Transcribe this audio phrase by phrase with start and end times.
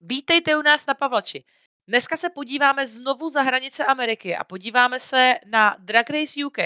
[0.00, 1.44] Vítejte u nás na Pavlači.
[1.88, 6.58] Dneska se podíváme znovu za hranice Ameriky a podíváme se na Drag Race UK.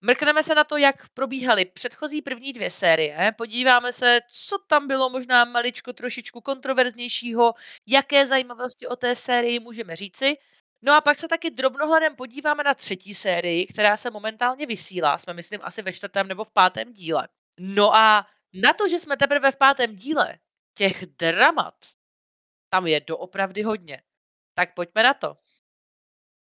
[0.00, 5.10] Mrkneme se na to, jak probíhaly předchozí první dvě série, podíváme se, co tam bylo
[5.10, 7.54] možná maličko trošičku kontroverznějšího,
[7.86, 10.36] jaké zajímavosti o té sérii můžeme říci.
[10.82, 15.18] No a pak se taky drobnohledem podíváme na třetí sérii, která se momentálně vysílá.
[15.18, 17.28] Jsme, myslím, asi ve čtvrtém nebo v pátém díle.
[17.60, 20.38] No a na to, že jsme teprve v pátém díle,
[20.74, 21.74] těch dramat
[22.72, 24.02] tam je doopravdy hodně.
[24.54, 25.36] Tak pojďme na to.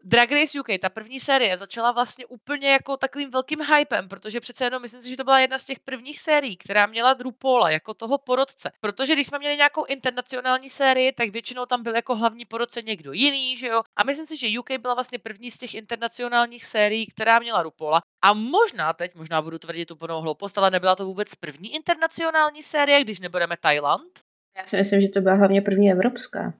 [0.04, 4.64] Drag Race UK, ta první série, začala vlastně úplně jako takovým velkým hypem, protože přece
[4.64, 7.94] jenom myslím si, že to byla jedna z těch prvních sérií, která měla Drupola jako
[7.94, 8.70] toho porodce.
[8.80, 13.12] Protože když jsme měli nějakou internacionální sérii, tak většinou tam byl jako hlavní porodce někdo
[13.12, 13.82] jiný, že jo?
[13.96, 18.00] A myslím si, že UK byla vlastně první z těch internacionálních sérií, která měla Rupola.
[18.22, 23.04] A možná teď, možná budu tvrdit úplnou hloupost, ale nebyla to vůbec první internacionální série,
[23.04, 24.29] když nebudeme Thailand.
[24.56, 26.54] Já si myslím, že to byla hlavně první evropská.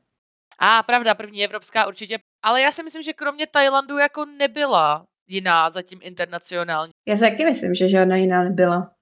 [0.58, 2.18] A pravda, první evropská určitě.
[2.42, 6.92] Ale já si myslím, že kromě Tajlandu jako nebyla jiná zatím internacionální.
[7.08, 8.94] Já si taky myslím, že žádná jiná nebyla.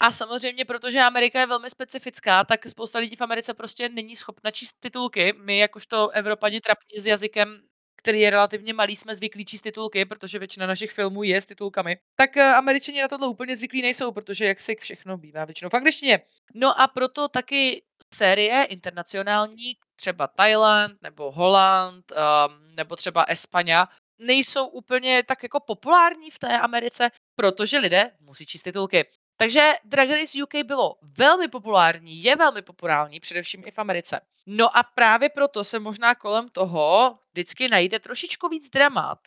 [0.00, 4.50] A samozřejmě, protože Amerika je velmi specifická, tak spousta lidí v Americe prostě není schopna
[4.50, 5.32] číst titulky.
[5.44, 7.60] My jakožto Evropani trapní s jazykem
[8.06, 11.96] který je relativně malý, jsme zvyklí číst titulky, protože většina našich filmů je s titulkami.
[12.16, 15.74] Tak eh, američani na tohle úplně zvyklí nejsou, protože jak si všechno bývá většinou v
[15.74, 16.20] angličtině.
[16.54, 17.82] No a proto taky
[18.14, 26.30] série internacionální, třeba Thailand nebo Holland um, nebo třeba Espania, nejsou úplně tak jako populární
[26.30, 29.04] v té Americe, protože lidé musí číst titulky.
[29.36, 34.20] Takže Drag Race UK bylo velmi populární, je velmi populární, především i v Americe.
[34.46, 39.18] No a právě proto se možná kolem toho vždycky najde trošičku víc dramat.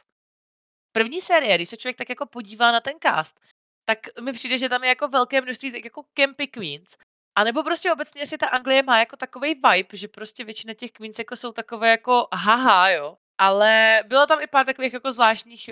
[0.92, 3.42] První série, když se člověk tak jako podívá na ten cast,
[3.86, 6.98] tak mi přijde, že tam je jako velké množství tak jako Campy Queens.
[7.40, 10.92] A nebo prostě obecně si ta Anglie má jako takový vibe, že prostě většina těch
[10.92, 13.18] queens jako jsou takové jako haha, jo.
[13.38, 15.70] Ale bylo tam i pár takových jako zvláštních,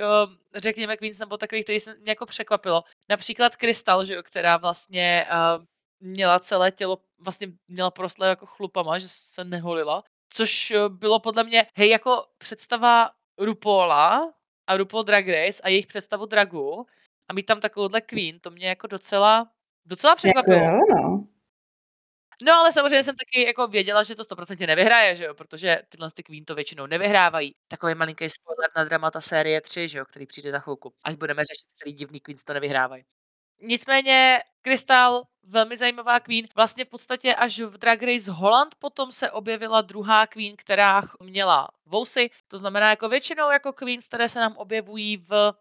[0.55, 2.83] řekněme, queens, nebo takových, který se mě jako překvapilo.
[3.09, 5.65] Například Krystal, že jo, která vlastně uh,
[5.99, 10.03] měla celé tělo, vlastně měla prostlé jako chlupama, že se neholila.
[10.29, 13.09] Což eh, bylo podle mě, hej, jako představa
[13.39, 14.33] Rupola
[14.67, 16.87] a Rupol Drag Race a jejich představu dragu
[17.29, 19.49] a mít tam takovouhle queen, to mě jako docela,
[19.85, 20.57] docela překvapilo.
[20.57, 21.27] Jako jo, no.
[22.43, 26.11] No ale samozřejmě jsem taky jako věděla, že to 100% nevyhraje, že jo, protože tyhle
[26.11, 27.55] ty Queen to většinou nevyhrávají.
[27.67, 31.43] Takový malinký spoiler na dramata série 3, že jo, který přijde za chvilku, až budeme
[31.45, 33.03] řešit, který divný Queens to nevyhrávají.
[33.61, 36.45] Nicméně Krystal, velmi zajímavá Queen.
[36.55, 41.67] Vlastně v podstatě až v Drag Race Holland potom se objevila druhá Queen, která měla
[41.85, 42.29] vousy.
[42.47, 45.53] To znamená, jako většinou jako Queens, které se nám objevují v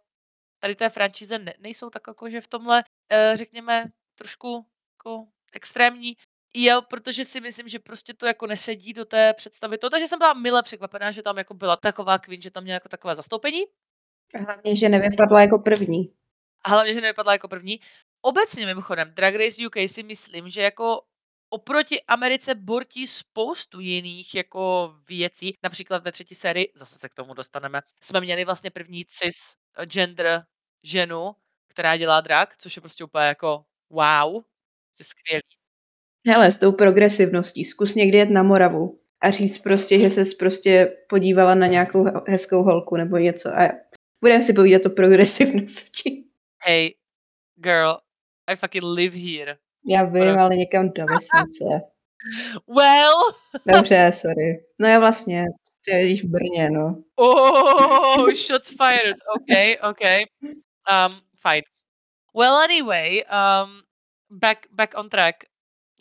[0.61, 3.85] tady té franšíze, ne, nejsou tak jako, že v tomhle, eh, řekněme,
[4.17, 4.67] trošku
[4.99, 6.17] jako extrémní.
[6.59, 10.19] Jo, protože si myslím, že prostě to jako nesedí do té představy toho, takže jsem
[10.19, 13.63] byla mile překvapená, že tam jako byla taková Queen, že tam měla jako takové zastoupení.
[14.35, 16.13] A hlavně, že nevypadla jako první.
[16.65, 17.81] A hlavně, že nevypadla jako první.
[18.23, 21.03] Obecně mimochodem, Drag Race UK si myslím, že jako
[21.51, 25.55] oproti Americe bortí spoustu jiných jako věcí.
[25.63, 30.45] Například ve třetí sérii, zase se k tomu dostaneme, jsme měli vlastně první cis gender
[30.85, 31.33] ženu,
[31.69, 34.43] která dělá drag, což je prostě úplně jako wow,
[34.93, 35.56] jsi skvělý.
[36.29, 40.97] Hele, s tou progresivností, zkus někdy jet na Moravu a říct prostě, že ses prostě
[41.09, 43.69] podívala na nějakou hezkou holku nebo něco a
[44.21, 46.23] budeme si povídat o progresivnosti.
[46.69, 46.91] Hey,
[47.55, 47.97] girl,
[48.47, 49.57] I fucking live here.
[49.89, 51.65] Já vím, ale někam do vesnice.
[52.77, 53.15] well.
[53.77, 54.65] Dobře, sorry.
[54.81, 55.45] No já vlastně,
[55.85, 57.03] ty jedíš v Brně, no.
[57.17, 59.17] Oh, shots fired.
[59.37, 60.25] Okay, okay.
[61.07, 61.63] Um, fine.
[62.39, 63.71] Well, anyway, um,
[64.31, 65.37] back, back on track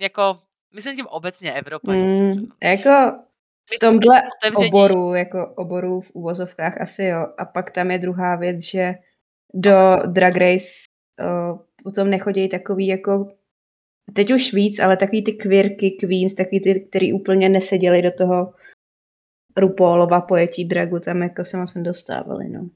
[0.01, 0.39] jako,
[0.73, 1.91] myslím tím obecně Evropa.
[1.91, 3.19] Mm, jako
[3.75, 4.69] v tomhle otevření.
[4.69, 7.28] oboru, jako oboru v úvozovkách asi jo.
[7.38, 8.93] A pak tam je druhá věc, že
[9.53, 10.67] do Drag Race
[11.22, 13.28] uh, potom nechodí takový jako
[14.14, 18.53] teď už víc, ale takový ty queerky, queens, takový ty, který úplně neseděli do toho
[19.58, 22.70] Rupaulova pojetí dragu, tam jako se moc nedostávali, no.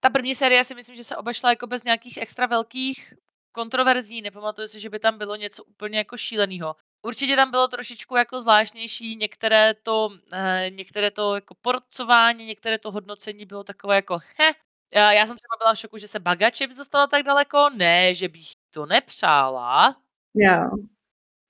[0.00, 3.14] Ta první série si myslím, že se obešla jako bez nějakých extra velkých
[3.52, 6.76] kontroverzní, nepamatuju si, že by tam bylo něco úplně jako šíleného.
[7.02, 12.90] Určitě tam bylo trošičku jako zvláštnější, některé to, eh, některé to jako porcování, některé to
[12.90, 14.52] hodnocení bylo takové jako he.
[14.94, 18.14] Já, já jsem třeba byla v šoku, že se Baga Chips dostala tak daleko, ne,
[18.14, 19.96] že bych to nepřála.
[20.34, 20.70] Jo.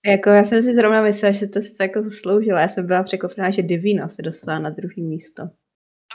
[0.06, 2.60] Jako já jsem si zrovna myslela, že to se jako zasloužila.
[2.60, 5.42] Já jsem byla překvapená, že Divina se dostala na druhý místo.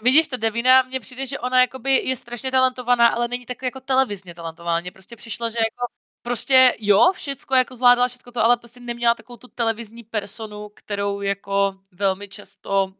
[0.04, 3.80] Vidíš to, Devina, mně přijde, že ona jakoby je strašně talentovaná, ale není tak jako
[3.80, 4.80] televizně talentovaná.
[4.80, 5.94] Mně prostě přišlo, že jako
[6.26, 11.22] prostě jo, všecko jako zvládala všecko to, ale prostě neměla takovou tu televizní personu, kterou
[11.22, 12.92] jako velmi často uh,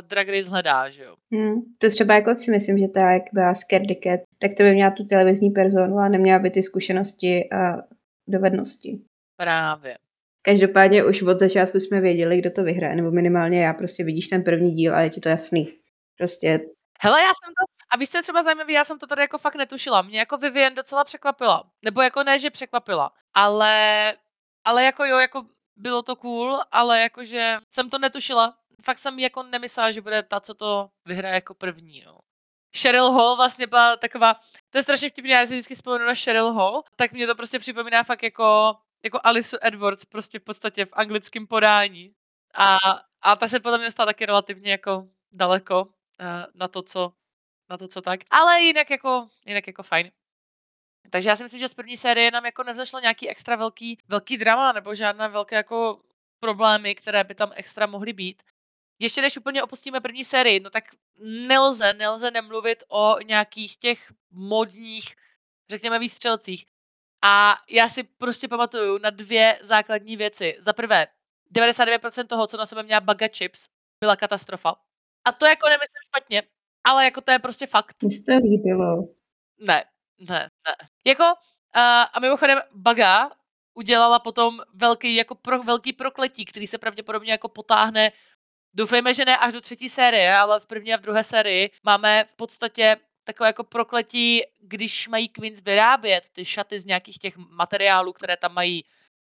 [0.00, 1.16] Drag Race hledá, že jo.
[1.32, 1.62] Hmm.
[1.78, 4.90] To třeba jako si myslím, že ta, jak byla Scaredy Cat, tak to by měla
[4.90, 7.82] tu televizní personu a neměla by ty zkušenosti a
[8.28, 9.00] dovednosti.
[9.36, 9.98] Právě.
[10.42, 14.42] Každopádně už od začátku jsme věděli, kdo to vyhraje, nebo minimálně já prostě vidíš ten
[14.42, 15.81] první díl a je ti to jasný.
[16.18, 16.60] Prostě
[17.04, 19.38] Hele, já jsem to, a víš, co je třeba zajímavé, já jsem to tady jako
[19.38, 20.02] fakt netušila.
[20.02, 21.64] Mě jako Vivian docela překvapila.
[21.84, 24.14] Nebo jako ne, že překvapila, ale,
[24.64, 28.58] ale jako jo, jako bylo to cool, ale jakože jsem to netušila.
[28.84, 32.18] Fakt jsem jako nemyslela, že bude ta, co to vyhraje jako první, no.
[32.82, 34.34] Cheryl Hall vlastně byla taková,
[34.70, 37.58] to je strašně vtipné, já si vždycky vzpomenu na Cheryl Hall, tak mě to prostě
[37.58, 42.14] připomíná fakt jako, jako Alice Edwards prostě v podstatě v anglickém podání.
[42.54, 42.76] A,
[43.22, 45.88] a ta se podle mě stala taky relativně jako daleko
[46.54, 47.12] na to, co
[47.70, 48.20] na to, co tak.
[48.30, 50.10] Ale jinak jako, jinak jako fajn.
[51.10, 54.36] Takže já si myslím, že z první série nám jako nevzašlo nějaký extra velký, velký
[54.36, 56.00] drama nebo žádné velké jako
[56.40, 58.42] problémy, které by tam extra mohly být.
[58.98, 60.84] Ještě než úplně opustíme první sérii, no tak
[61.18, 65.14] nelze, nelze nemluvit o nějakých těch modních,
[65.70, 66.66] řekněme, výstřelcích.
[67.24, 70.56] A já si prostě pamatuju na dvě základní věci.
[70.58, 71.06] Za prvé,
[71.54, 73.68] 99% toho, co na sebe měla Baga Chips,
[74.00, 74.74] byla katastrofa.
[75.24, 76.42] A to jako nemyslím špatně,
[76.84, 78.02] ale jako to je prostě fakt.
[78.02, 78.96] Mně se to líbilo.
[79.60, 79.84] Ne,
[80.28, 80.76] ne, ne.
[81.06, 83.30] Jako, uh, a mimochodem Baga
[83.74, 88.12] udělala potom velký, jako pro, velký prokletí, který se pravděpodobně jako potáhne
[88.74, 92.24] Doufejme, že ne až do třetí série, ale v první a v druhé sérii máme
[92.24, 98.12] v podstatě takové jako prokletí, když mají Queens vyrábět ty šaty z nějakých těch materiálů,
[98.12, 98.84] které tam mají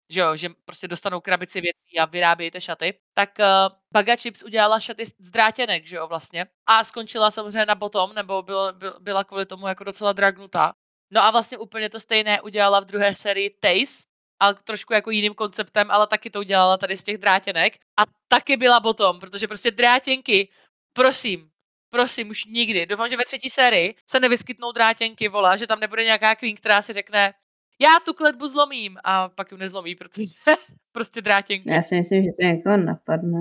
[0.10, 3.46] že jo, že prostě dostanou krabici věcí a vyrábějí ty šaty, tak uh,
[3.94, 6.46] Baga Chips udělala šaty z drátěnek, že jo, vlastně.
[6.70, 10.72] A skončila samozřejmě na bottom, nebo byla, byla kvůli tomu jako docela dragnutá.
[11.12, 14.04] No a vlastně úplně to stejné udělala v druhé sérii Taze,
[14.40, 17.78] a trošku jako jiným konceptem, ale taky to udělala tady z těch drátěnek.
[18.00, 20.50] A taky byla bottom, protože prostě drátěnky,
[20.94, 21.50] prosím,
[21.90, 22.86] prosím, už nikdy.
[22.86, 26.82] Doufám, že ve třetí sérii se nevyskytnou drátěnky, vola, že tam nebude nějaká queen, která
[26.82, 27.34] si řekne,
[27.80, 30.26] já tu kletbu zlomím a pak ju nezlomí, protože
[30.92, 31.72] prostě drátěnky.
[31.72, 33.40] Já si myslím, že to jako napadne.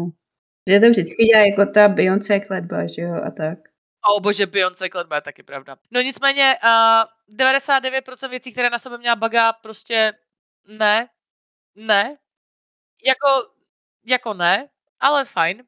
[0.68, 3.58] Že to vždycky dělá jako ta Beyoncé kletba, že jo, a tak.
[4.16, 5.76] O bože, Beyoncé kletba je taky pravda.
[5.90, 10.12] No nicméně, uh, 99% věcí, které na sobě měla Baga, prostě
[10.68, 11.08] ne,
[11.74, 12.16] ne.
[13.06, 13.52] Jako,
[14.06, 14.68] jako ne,
[15.00, 15.62] ale fajn.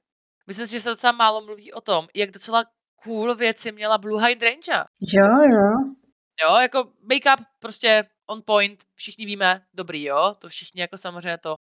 [0.46, 2.64] Myslím si, že se docela málo mluví o tom, jak docela
[3.02, 4.86] cool věci měla Blue Hydrangea.
[5.14, 5.94] Jo, jo.
[6.42, 11.54] Jo, jako make-up prostě on point, všichni víme, dobrý, jo, to všichni jako samozřejmě to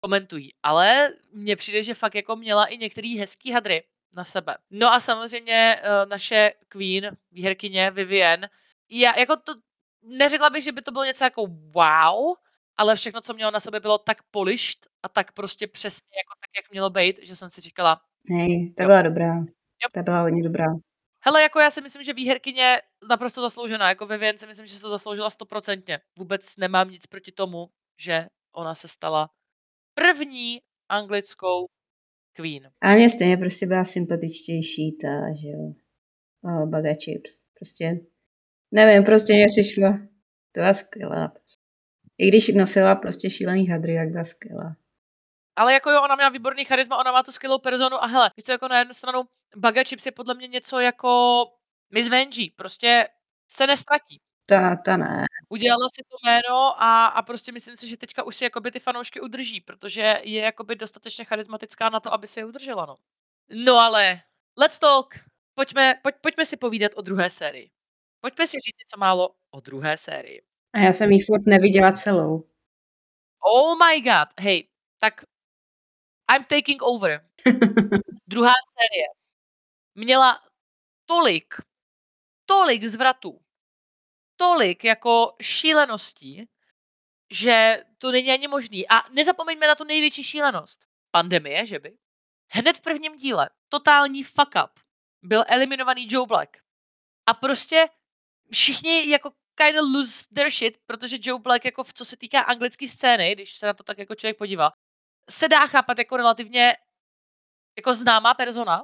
[0.00, 3.82] komentují, ale mně přijde, že fakt jako měla i některý hezký hadry
[4.16, 4.56] na sebe.
[4.70, 8.40] No a samozřejmě uh, naše queen, výherkyně Vivian,
[8.90, 9.52] já jako to,
[10.02, 12.34] neřekla bych, že by to bylo něco jako wow,
[12.76, 16.50] ale všechno, co mělo na sebe, bylo tak polišt a tak prostě přesně jako tak,
[16.56, 18.00] jak mělo být, že jsem si říkala...
[18.30, 19.34] Hej, ta byla dobrá.
[19.36, 19.88] Jo.
[19.94, 20.66] Ta byla hodně dobrá.
[21.24, 23.88] Hele, jako já si myslím, že výherkyně naprosto zasloužená.
[23.88, 26.00] Jako Vivian si myslím, že se zasloužila stoprocentně.
[26.18, 27.68] Vůbec nemám nic proti tomu,
[28.00, 29.30] že ona se stala
[29.94, 31.66] první anglickou
[32.32, 32.70] queen.
[32.80, 35.72] A mě stejně prostě byla sympatičtější ta, že jo,
[36.44, 37.40] oh, Baga Chips.
[37.54, 38.00] Prostě,
[38.70, 39.92] nevím, prostě mě přišlo,
[40.52, 41.32] to byla skvělá.
[42.18, 44.76] I když nosila prostě šílený hadry, jak byla skvělá.
[45.56, 48.44] Ale jako jo, ona měla výborný charisma, ona má tu skvělou personu a hele, víš
[48.44, 49.22] co, jako na jednu stranu
[49.56, 51.44] Baga Chips je podle mě něco jako
[51.90, 53.08] Miss Venji, prostě
[53.48, 54.20] se nestratí.
[54.46, 55.24] Ta, ta ne.
[55.48, 58.80] Udělala si to jméno a, a prostě myslím si, že teďka už si jakoby ty
[58.80, 62.96] fanoušky udrží, protože je jakoby dostatečně charismatická na to, aby si je udržela, no.
[63.48, 64.20] No ale,
[64.58, 65.14] let's talk.
[65.54, 67.70] Pojďme, pojď, pojďme si povídat o druhé sérii.
[68.20, 70.42] Pojďme si říct něco málo o druhé sérii.
[70.72, 72.44] A já jsem ji furt neviděla celou.
[73.40, 74.68] Oh my god, hej,
[75.00, 75.24] tak
[76.32, 77.28] I'm taking over.
[78.26, 79.06] Druhá série
[79.94, 80.40] měla
[81.06, 81.54] tolik,
[82.46, 83.40] tolik zvratů,
[84.36, 86.48] tolik jako šíleností,
[87.30, 88.88] že to není ani možný.
[88.88, 90.84] A nezapomeňme na tu největší šílenost.
[91.10, 91.98] Pandemie, že by?
[92.52, 94.80] Hned v prvním díle, totální fuck up,
[95.22, 96.56] byl eliminovaný Joe Black.
[97.26, 97.88] A prostě
[98.52, 102.40] všichni jako kind of lose their shit, protože Joe Black, jako v co se týká
[102.40, 104.72] anglické scény, když se na to tak jako člověk podívá,
[105.30, 106.74] se dá chápat jako relativně
[107.78, 108.82] jako známá persona.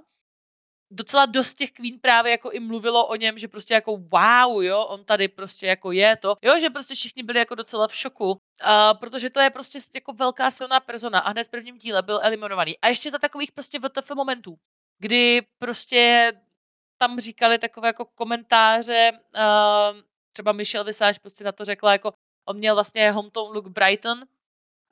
[0.93, 4.85] Docela dost těch Queen právě jako i mluvilo o něm, že prostě jako wow, jo,
[4.85, 6.37] on tady prostě jako je to.
[6.43, 8.37] Jo, že prostě všichni byli jako docela v šoku, uh,
[9.01, 12.79] protože to je prostě jako velká silná persona a hned v prvním díle byl eliminovaný.
[12.79, 14.57] A ještě za takových prostě VTF momentů,
[14.99, 16.33] kdy prostě
[16.99, 20.01] tam říkali takové jako komentáře, uh,
[20.33, 22.13] třeba Michelle Visage prostě na to řekla jako
[22.49, 24.23] On měl vlastně hometown look Brighton,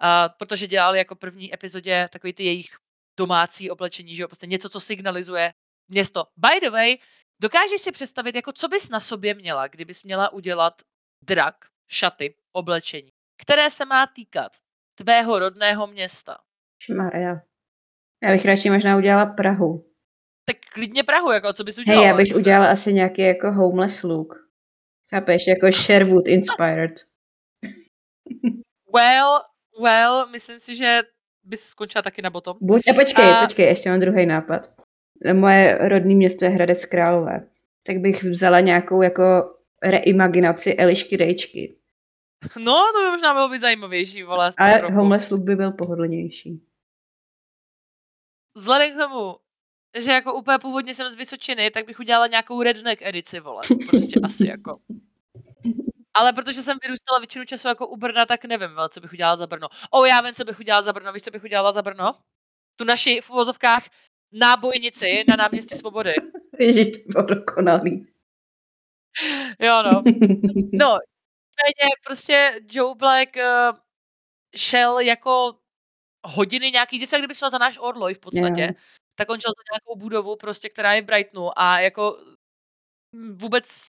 [0.03, 2.67] uh, protože dělal jako první epizodě takový ty jejich
[3.19, 5.53] domácí oblečení, že jo, prostě něco, co signalizuje
[5.89, 6.25] město.
[6.37, 6.97] By the way,
[7.43, 10.83] dokážeš si představit, jako co bys na sobě měla, kdybys měla udělat
[11.23, 11.55] drak,
[11.91, 13.13] šaty, oblečení,
[13.43, 14.53] které se má týkat
[14.95, 16.39] tvého rodného města?
[16.97, 17.41] Maria.
[18.23, 19.85] Já bych radši možná udělala Prahu.
[20.45, 22.03] Tak klidně Prahu, jako co bys udělala?
[22.03, 24.35] Hej, já bych udělala asi nějaký jako homeless look.
[25.11, 26.93] Chápeš, jako Sherwood inspired.
[28.95, 29.41] well,
[29.83, 31.03] well, myslím si, že
[31.45, 32.57] bys skončila taky na bottom.
[32.61, 33.41] Buď, a počkej, a...
[33.41, 34.71] počkej, ještě mám druhý nápad.
[35.33, 37.41] Moje rodné město je Hradec Králové.
[37.83, 41.77] Tak bych vzala nějakou jako reimaginaci Elišky Dejčky.
[42.57, 44.51] No, to by možná bylo být zajímavější, vole.
[44.59, 46.63] Ale homeless look by byl pohodlnější.
[48.55, 49.37] Vzhledem k tomu,
[49.99, 53.63] že jako úplně původně jsem z Vysočiny, tak bych udělala nějakou redneck edici, vole.
[53.91, 54.73] Prostě asi jako.
[56.17, 59.47] Ale protože jsem vyrůstala většinu času jako u Brna, tak nevím, co bych udělala za
[59.47, 59.69] Brno.
[59.91, 61.13] O, já vím, co bych udělala za Brno.
[61.13, 62.15] Víš, co bych udělala za Brno?
[62.77, 63.83] Tu naši v uvozovkách
[64.33, 66.11] nábojnici na náměstí Svobody.
[66.59, 68.07] Ježiš, to bylo dokonalý.
[69.61, 70.03] Jo, no.
[70.73, 70.99] No,
[72.05, 73.79] prostě Joe Black uh,
[74.57, 75.59] šel jako
[76.27, 78.75] hodiny nějaký, něco, kdyby šel za náš Orloj v podstatě, yeah.
[79.15, 82.19] tak on šel za nějakou budovu prostě, která je v Brightonu a jako
[83.33, 83.87] vůbec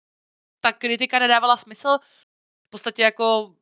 [0.60, 1.98] ta kritika nedávala smysl.
[2.66, 3.54] V podstatě jako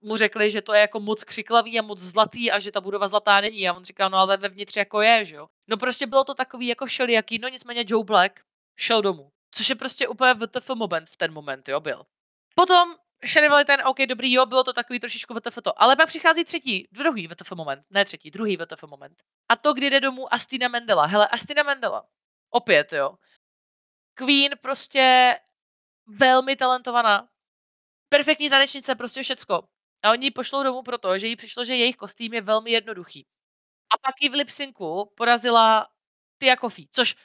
[0.00, 3.08] mu řekli, že to je jako moc křiklavý a moc zlatý a že ta budova
[3.08, 3.68] zlatá není.
[3.68, 5.48] A on říká, no ale vevnitř jako je, že jo.
[5.68, 8.40] No prostě bylo to takový jako všelijaký, no nicméně Joe Black
[8.76, 9.32] šel domů.
[9.50, 12.06] Což je prostě úplně VTF moment v ten moment, jo, byl.
[12.54, 12.94] Potom
[13.24, 15.82] šerivali ten, OK, dobrý, jo, bylo to takový trošičku VTF to.
[15.82, 19.22] Ale pak přichází třetí, druhý VTF moment, ne třetí, druhý VTF moment.
[19.48, 21.06] A to, kdy jde domů Astina Mendela.
[21.06, 22.06] Hele, Astina Mendela.
[22.50, 23.18] Opět, jo.
[24.14, 25.36] Queen prostě
[26.06, 27.28] velmi talentovaná.
[28.08, 29.68] Perfektní tanečnice, prostě všecko.
[30.02, 33.26] A oni ji pošlou domů proto, že jí přišlo, že jejich kostým je velmi jednoduchý.
[33.94, 35.88] A pak ji v lipsinku porazila
[36.38, 37.16] Tia Kofi, což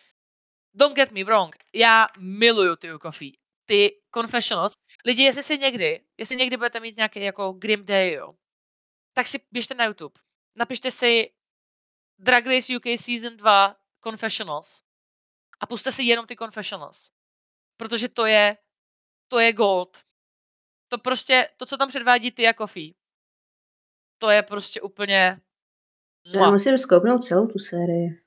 [0.74, 3.38] don't get me wrong, já miluju Tia Kofi.
[3.66, 4.74] Ty confessionals.
[5.06, 8.36] Lidi, jestli si někdy, jestli někdy budete mít nějaký jako Grim Day, jo,
[9.14, 10.14] tak si běžte na YouTube.
[10.58, 11.34] Napište si
[12.20, 14.82] Drag Race UK Season 2 Confessionals
[15.60, 17.12] a puste si jenom ty Confessionals.
[17.78, 18.58] Protože to je,
[19.32, 20.04] to je gold
[20.92, 22.94] to prostě, to, co tam předvádí ty jako Fee,
[24.18, 25.42] to je prostě úplně...
[26.36, 28.22] Já musím zkouknout celou tu sérii.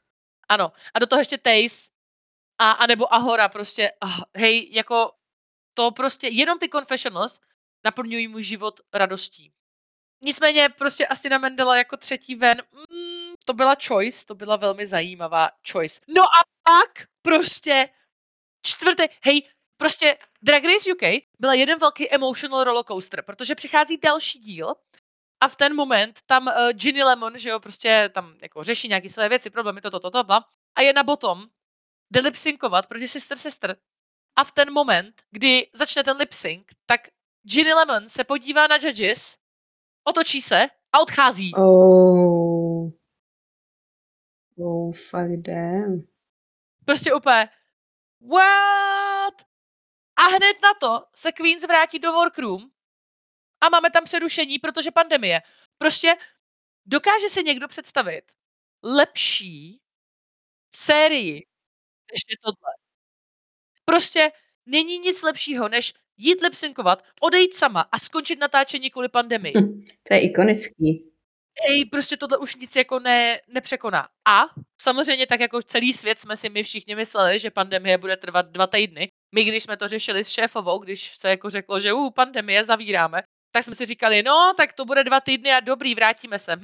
[0.48, 0.72] Ano.
[0.94, 1.90] A do toho ještě Taze
[2.58, 5.12] a, a nebo Ahora prostě, ah, hej, jako
[5.74, 7.40] to prostě, jenom ty confessionals
[7.84, 9.52] naplňují můj život radostí.
[10.22, 14.86] Nicméně prostě asi na Mendela jako třetí ven, mm, to byla choice, to byla velmi
[14.86, 16.00] zajímavá choice.
[16.08, 17.88] No a pak prostě
[18.62, 24.74] čtvrtý, hej, prostě Drag Race UK byla jeden velký emotional rollercoaster, protože přichází další díl
[25.40, 29.10] a v ten moment tam uh, Ginny Lemon, že jo, prostě tam jako řeší nějaké
[29.10, 30.40] své věci, problémy, toto, toto, to, to,
[30.74, 31.46] a je na bottom,
[32.10, 33.76] jde lipsynkovat proti Sister Sister.
[34.36, 37.00] A v ten moment, kdy začne ten lipsync, tak
[37.42, 39.36] Ginny Lemon se podívá na judges,
[40.04, 41.52] otočí se a odchází.
[41.54, 42.90] Oh.
[44.58, 46.06] Oh, fuck damn.
[46.84, 47.48] Prostě úplně,
[48.20, 49.53] what?
[50.16, 52.62] A hned na to se Queens vrátí do Workroom
[53.60, 55.40] a máme tam přerušení, protože pandemie.
[55.78, 56.14] Prostě
[56.86, 58.22] dokáže se někdo představit
[58.82, 59.80] lepší
[60.76, 61.46] sérii,
[62.12, 62.72] než je tohle.
[63.84, 64.32] Prostě
[64.66, 69.52] není nic lepšího, než jít lipsynkovat, odejít sama a skončit natáčení kvůli pandemii.
[70.08, 71.10] To je ikonický.
[71.68, 74.08] Ej, prostě tohle už nic jako ne, nepřekoná.
[74.28, 74.40] A
[74.80, 78.66] samozřejmě tak jako celý svět jsme si my všichni mysleli, že pandemie bude trvat dva
[78.66, 79.08] týdny.
[79.34, 83.22] My, když jsme to řešili s šéfovou, když se jako řeklo, že u pandemie zavíráme,
[83.50, 86.56] tak jsme si říkali, no, tak to bude dva týdny a dobrý, vrátíme se.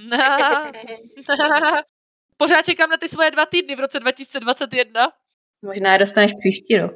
[2.36, 5.12] Pořád čekám na ty svoje dva týdny v roce 2021.
[5.62, 6.92] Možná je dostaneš příští rok.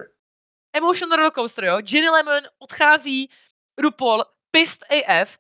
[0.73, 1.81] Emotional rollercoaster, jo.
[1.81, 3.31] Ginny Lemon odchází,
[3.79, 5.39] RuPaul, pissed AF,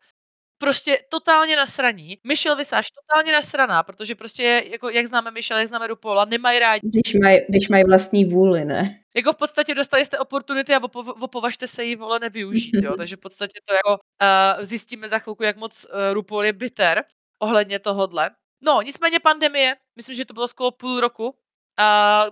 [0.58, 2.18] prostě totálně nasraní.
[2.26, 6.88] Michelle Visage totálně nasraná, protože prostě, jako, jak známe Michelle, jak známe RuPaula, nemají rádi.
[6.88, 8.98] Když mají když maj vlastní vůli, ne?
[9.16, 12.94] Jako v podstatě dostali jste opportunity a opo, opovažte se jí, vole, nevyužít, jo.
[12.96, 17.04] Takže v podstatě to jako uh, zjistíme za chvilku, jak moc uh, RuPaul je bitter
[17.38, 18.30] ohledně tohodle.
[18.62, 21.32] No, nicméně pandemie, myslím, že to bylo skoro půl roku, uh,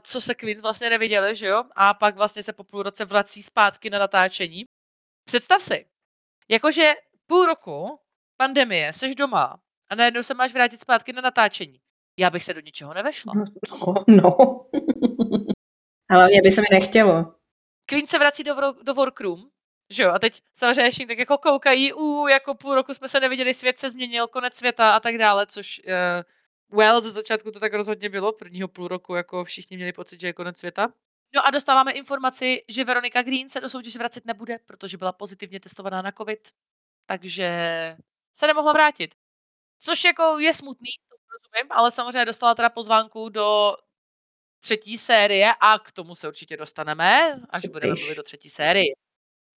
[0.03, 1.65] co se Queen vlastně neviděli, že jo?
[1.77, 4.65] A pak vlastně se po půl roce vrací zpátky na natáčení.
[5.25, 5.87] Představ si,
[6.49, 6.93] jakože
[7.27, 7.99] půl roku
[8.43, 11.81] pandemie, jsi doma a najednou se máš vrátit zpátky na natáčení.
[12.19, 13.33] Já bych se do ničeho nevešla.
[13.35, 14.37] No, no.
[16.11, 17.35] Ale mě by se mi nechtělo.
[17.87, 19.41] Queen se vrací do, do workroom
[19.93, 23.21] Že jo, a teď samozřejmě všichni tak jako koukají, u jako půl roku jsme se
[23.21, 25.81] neviděli, svět se změnil, konec světa a tak dále, což
[26.71, 30.21] uh, well, ze začátku to tak rozhodně bylo, prvního půl roku jako všichni měli pocit,
[30.21, 30.93] že je konec světa.
[31.35, 35.61] No a dostáváme informaci, že Veronika Green se do soutěže vracet nebude, protože byla pozitivně
[35.61, 36.49] testovaná na covid,
[37.07, 37.49] takže
[38.35, 39.15] se nemohla vrátit.
[39.79, 43.77] Což jako je smutný, to rozumím, ale samozřejmě dostala teda pozvánku do
[44.61, 48.95] třetí série a k tomu se určitě dostaneme, až budeme mluvit o třetí sérii.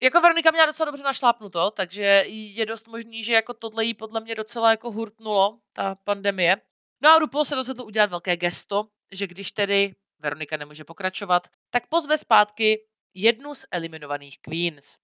[0.01, 4.21] Jako Veronika měla docela dobře našlápnuto, takže je dost možný, že jako tohle jí podle
[4.21, 6.57] mě docela jako hurtnulo, ta pandemie.
[7.01, 11.87] No a RuPaul se rozhodl udělat velké gesto, že když tedy Veronika nemůže pokračovat, tak
[11.87, 14.97] pozve zpátky jednu z eliminovaných queens.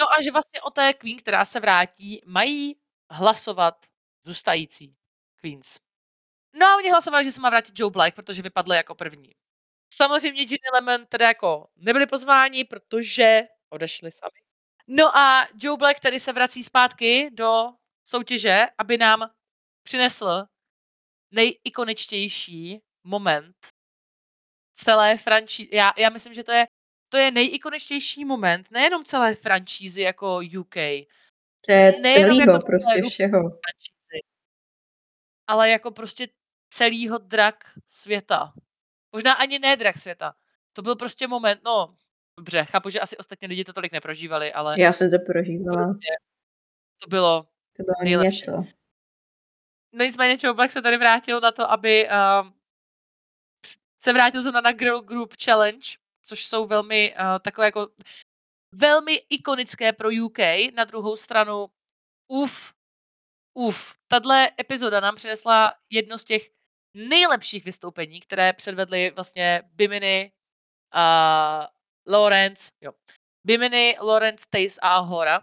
[0.00, 2.76] No a že vlastně o té queen, která se vrátí, mají
[3.10, 3.86] hlasovat
[4.24, 4.96] zůstající
[5.40, 5.76] queens.
[6.54, 9.32] No a oni hlasovali, že se má vrátit Joe Black, protože vypadly jako první.
[9.92, 14.40] Samozřejmě Ginny Lemon teda jako nebyli pozváni, protože odešli sami.
[14.86, 17.64] No a Joe Black tedy se vrací zpátky do
[18.08, 19.30] soutěže, aby nám
[19.82, 20.44] přinesl
[21.30, 23.56] nejikoničtější moment
[24.74, 25.76] celé franšízy.
[25.76, 26.66] Já, já myslím, že to je,
[27.08, 30.76] to je nejikoničtější moment nejenom celé franšízy jako UK.
[31.66, 33.40] To je celýho jako prostě všeho.
[33.40, 34.20] Franšízy,
[35.46, 36.28] ale jako prostě
[36.68, 38.52] celýho drak světa.
[39.12, 40.34] Možná ani ne drak světa.
[40.72, 41.96] To byl prostě moment, no,
[42.38, 44.80] dobře, chápu, že asi ostatní lidi to tolik neprožívali, ale...
[44.80, 45.84] Já jsem to prožívala.
[45.84, 46.08] Prostě,
[47.02, 47.42] to bylo
[47.76, 48.36] To bylo nejlepší.
[48.36, 48.64] něco.
[49.92, 52.50] No nicméně Joe Black se tady vrátil na to, aby uh,
[53.98, 55.88] se vrátil zrovna na Girl Group Challenge,
[56.22, 57.88] což jsou velmi uh, takové jako
[58.72, 60.38] velmi ikonické pro UK.
[60.74, 61.66] Na druhou stranu,
[62.28, 62.72] uf,
[63.54, 66.50] uf, tahle epizoda nám přinesla jedno z těch
[66.94, 70.32] nejlepších vystoupení, které předvedly vlastně Bimini,
[70.94, 71.66] uh,
[72.14, 72.92] Lawrence, jo.
[73.44, 75.40] Bimini, Lawrence, Taze a Ahora.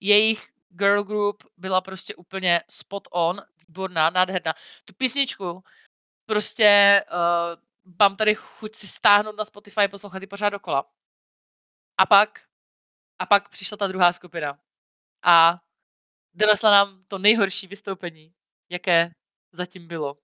[0.00, 4.54] Jejich girl group byla prostě úplně spot on, výborná, nádherná.
[4.84, 5.64] Tu písničku
[6.26, 10.90] prostě uh, mám tady chuť si stáhnout na Spotify poslouchat ji pořád dokola.
[11.98, 12.47] A pak,
[13.18, 14.58] a pak přišla ta druhá skupina.
[15.24, 15.60] A
[16.34, 18.34] donesla nám to nejhorší vystoupení,
[18.70, 19.10] jaké
[19.52, 20.18] zatím bylo.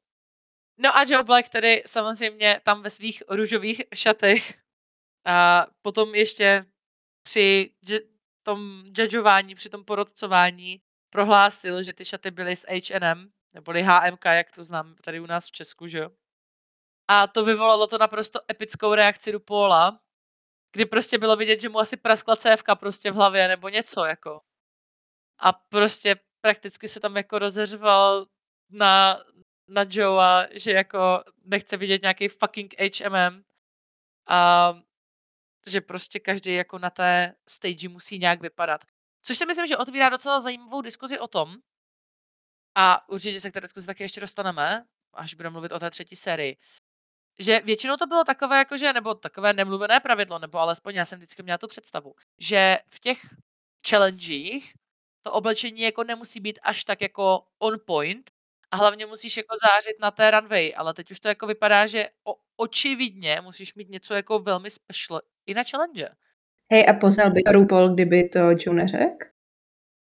[0.78, 4.58] No a Joe Black tedy samozřejmě tam ve svých růžových šatech
[5.26, 6.64] a potom ještě
[7.22, 7.74] při
[8.42, 14.52] tom judgeování, při tom porodcování prohlásil, že ty šaty byly z H&M, neboli HMK, jak
[14.52, 16.10] to znám tady u nás v Česku, že jo.
[17.08, 20.00] A to vyvolalo to naprosto epickou reakci do Paula,
[20.74, 24.40] kdy prostě bylo vidět, že mu asi praskla cévka prostě v hlavě nebo něco jako.
[25.38, 28.26] A prostě prakticky se tam jako rozeřval
[28.70, 29.20] na,
[29.68, 33.42] na Joea, že jako nechce vidět nějaký fucking HMM.
[34.28, 34.74] A
[35.66, 38.84] že prostě každý jako na té stage musí nějak vypadat.
[39.22, 41.56] Což si myslím, že otvírá docela zajímavou diskuzi o tom,
[42.74, 46.16] a určitě se k té diskuzi taky ještě dostaneme, až budeme mluvit o té třetí
[46.16, 46.56] sérii,
[47.38, 51.42] že většinou to bylo takové, jakože, nebo takové nemluvené pravidlo, nebo alespoň já jsem vždycky
[51.42, 53.18] měla tu představu, že v těch
[53.88, 54.62] challengech
[55.22, 58.30] to oblečení jako nemusí být až tak jako on point
[58.70, 62.08] a hlavně musíš jako zářit na té runway, ale teď už to jako vypadá, že
[62.24, 66.08] o, očividně musíš mít něco jako velmi special i na challenge.
[66.72, 69.26] Hej, a poznal by to RuPaul, kdyby to Joe neřekl?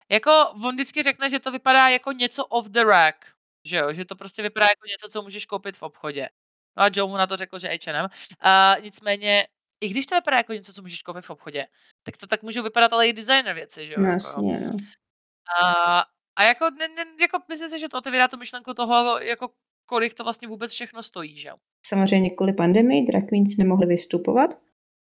[0.09, 0.31] Jako,
[0.65, 3.25] on vždycky řekne, že to vypadá jako něco off the rack,
[3.65, 6.29] že jo, že to prostě vypadá jako něco, co můžeš koupit v obchodě.
[6.77, 8.07] No a Joe mu na to řekl, že H&M.
[8.39, 9.47] A nicméně,
[9.81, 11.65] i když to vypadá jako něco, co můžeš koupit v obchodě,
[12.03, 14.03] tak to tak můžou vypadat ale i designer věci, že jo?
[14.03, 14.77] No, jasně, no.
[15.61, 16.03] A,
[16.35, 19.49] a jako, ne, ne, jako myslím si, že to otevírá tu myšlenku toho, jako
[19.85, 21.55] kolik to vlastně vůbec všechno stojí, že jo?
[21.85, 24.61] Samozřejmě kvůli pandemii drag queens nemohly vystupovat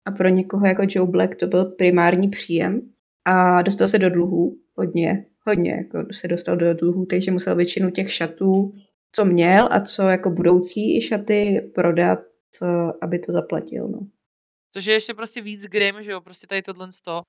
[0.06, 2.92] a pro někoho jako Joe Black to byl primární příjem
[3.24, 7.90] a dostal se do dluhů hodně, hodně, jako se dostal do dluhů, takže musel většinu
[7.90, 8.74] těch šatů
[9.12, 12.18] co měl a co jako budoucí šaty prodat,
[13.02, 13.98] aby to zaplatil, no.
[14.72, 17.22] Což je ještě prostě víc grim, že jo, prostě tady tohle sto.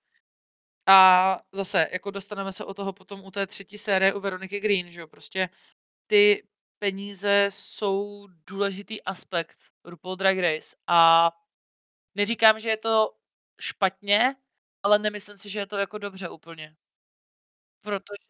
[0.88, 4.92] A zase, jako dostaneme se o toho potom u té třetí série u Veroniky Green,
[4.92, 5.50] že jo, prostě
[6.08, 6.48] ty
[6.80, 11.32] peníze jsou důležitý aspekt RuPaul Drag Race a
[12.16, 13.16] neříkám, že je to
[13.62, 14.36] špatně,
[14.84, 16.76] ale nemyslím si, že je to jako dobře úplně.
[17.82, 18.28] Protože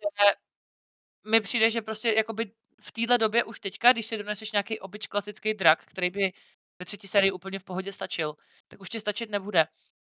[1.28, 5.08] mi přijde, že prostě jakoby v téhle době už teďka, když si doneseš nějaký obyč
[5.08, 6.32] klasický drak, který by
[6.80, 8.36] ve třetí sérii úplně v pohodě stačil,
[8.68, 9.66] tak už ti stačit nebude.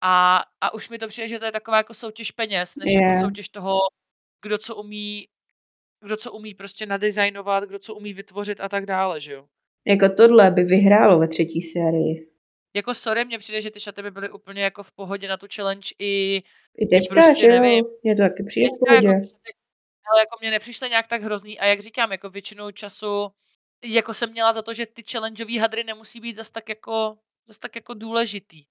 [0.00, 3.02] A, a už mi to přijde, že to je taková jako soutěž peněz, než yeah.
[3.02, 3.78] jako soutěž toho,
[4.42, 5.28] kdo co umí,
[6.04, 9.46] kdo co umí prostě nadizajnovat, kdo co umí vytvořit a tak dále, že jo.
[9.86, 12.30] Jako tohle by vyhrálo ve třetí sérii.
[12.74, 15.46] Jako sorry, mně přijde, že ty šaty by byly úplně jako v pohodě na tu
[15.54, 16.42] challenge i I
[16.78, 17.84] i teďka, že prostě nevím.
[17.84, 19.26] jo, mně to taky přijde v Teďka jako
[20.02, 23.32] hele, jako mně nepřišly nějak tak hrozný a jak říkám, jako většinou času
[23.84, 27.58] jako jsem měla za to, že ty challengeový hadry nemusí být zas tak jako zas
[27.58, 28.64] tak jako důležitý.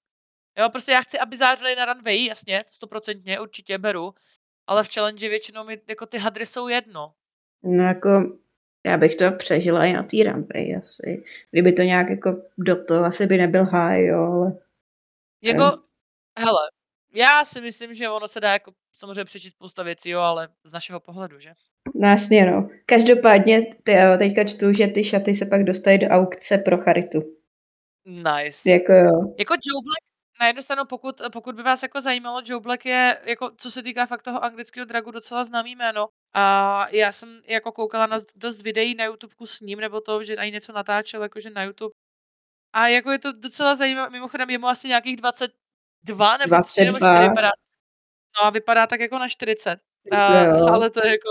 [0.58, 4.14] Jo, prostě já chci, aby zářily na runway, jasně, stoprocentně, určitě beru,
[4.66, 7.14] ale v challenge většinou mi jako ty hadry jsou jedno.
[7.62, 8.38] No jako,
[8.86, 11.24] já bych to přežila i na té runway asi.
[11.50, 14.58] Kdyby to nějak jako do toho asi by nebyl high, jo, ale
[15.42, 15.82] Jako,
[16.38, 16.70] hele,
[17.12, 20.72] já si myslím, že ono se dá jako samozřejmě přečíst spousta věcí, jo, ale z
[20.72, 21.52] našeho pohledu, že?
[21.94, 22.68] No jasně, no.
[22.86, 27.18] Každopádně ty, jo, teďka čtu, že ty šaty se pak dostají do aukce pro charitu.
[28.06, 28.70] Nice.
[28.70, 29.12] Jako jo.
[29.38, 33.20] Jako Joe Black, na jednu stranu, pokud, pokud by vás jako zajímalo, Joe Black je,
[33.24, 36.06] jako co se týká fakt toho anglického dragu, docela známý jméno.
[36.34, 40.34] A já jsem jako koukala na dost videí na YouTubeku s ním, nebo to, že
[40.34, 41.92] i něco natáčel jakože na YouTube.
[42.72, 45.16] A jako je to docela zajímavé, mimochodem je mu asi nějakých
[46.04, 47.28] 22 nebo 3 nebo 4 22.
[47.28, 47.50] vypadá.
[48.38, 49.70] No a vypadá tak jako na 40.
[49.70, 50.66] Jako A, jo.
[50.66, 51.28] ale to je jako,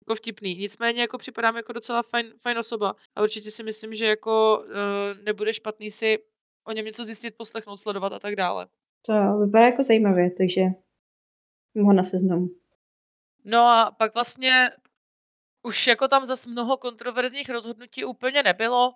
[0.00, 0.54] jako vtipný.
[0.54, 2.94] Nicméně jako připadá mi jako docela fajn, fajn osoba.
[3.16, 6.18] A určitě si myslím, že jako uh, nebude špatný si
[6.66, 8.66] o něm něco zjistit, poslechnout, sledovat a tak dále.
[9.06, 10.62] To vypadá jako zajímavě, takže
[11.84, 12.46] ho na seznamu.
[13.44, 14.70] No a pak vlastně
[15.62, 18.94] už jako tam zas mnoho kontroverzních rozhodnutí úplně nebylo.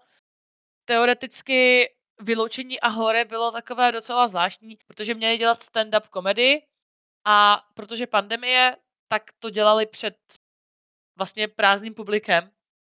[0.85, 1.89] Teoreticky
[2.21, 6.63] vyloučení Ahore bylo takové docela zvláštní, protože měli dělat stand-up komedy
[7.25, 8.77] a protože pandemie,
[9.09, 10.15] tak to dělali před
[11.19, 12.51] vlastně prázdným publikem.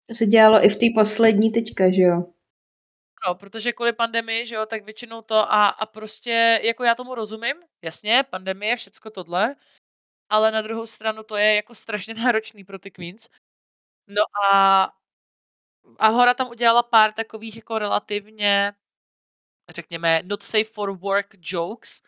[0.09, 2.23] To se dělalo i v té poslední teďka, že jo?
[3.27, 7.15] No, protože kvůli pandemii, že jo, tak většinou to a, a prostě, jako já tomu
[7.15, 9.55] rozumím, jasně, pandemie, všecko tohle,
[10.29, 13.29] ale na druhou stranu to je jako strašně náročný pro ty queens.
[14.07, 14.93] No a
[15.99, 18.73] Ahora tam udělala pár takových jako relativně,
[19.75, 22.01] řekněme, not safe for work jokes.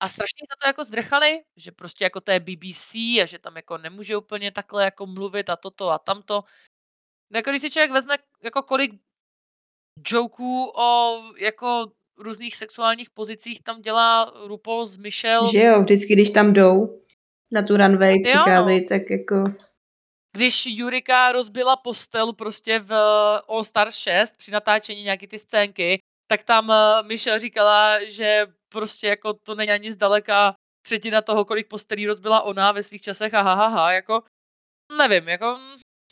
[0.00, 3.56] A strašně za to jako zdrchali, že prostě jako to je BBC a že tam
[3.56, 6.44] jako nemůže úplně takhle jako mluvit a toto a tamto.
[7.32, 8.92] No jako když si člověk vezme jako kolik
[10.12, 15.50] joků o jako různých sexuálních pozicích tam dělá RuPaul s Michelle.
[15.52, 17.02] Že jo, vždycky, když tam jdou
[17.52, 19.44] na tu runway, Jo, přicházejí, tak jako
[20.36, 22.92] Když Jurika rozbila postel prostě v
[23.48, 25.98] All Stars 6 při natáčení nějaký ty scénky,
[26.30, 31.68] tak tam eh, Michelle říkala, že prostě jako to není ani zdaleka třetina toho, kolik
[31.68, 34.22] postelí rozbila ona ve svých časech a ha, ha, ha jako
[34.98, 35.58] nevím, jako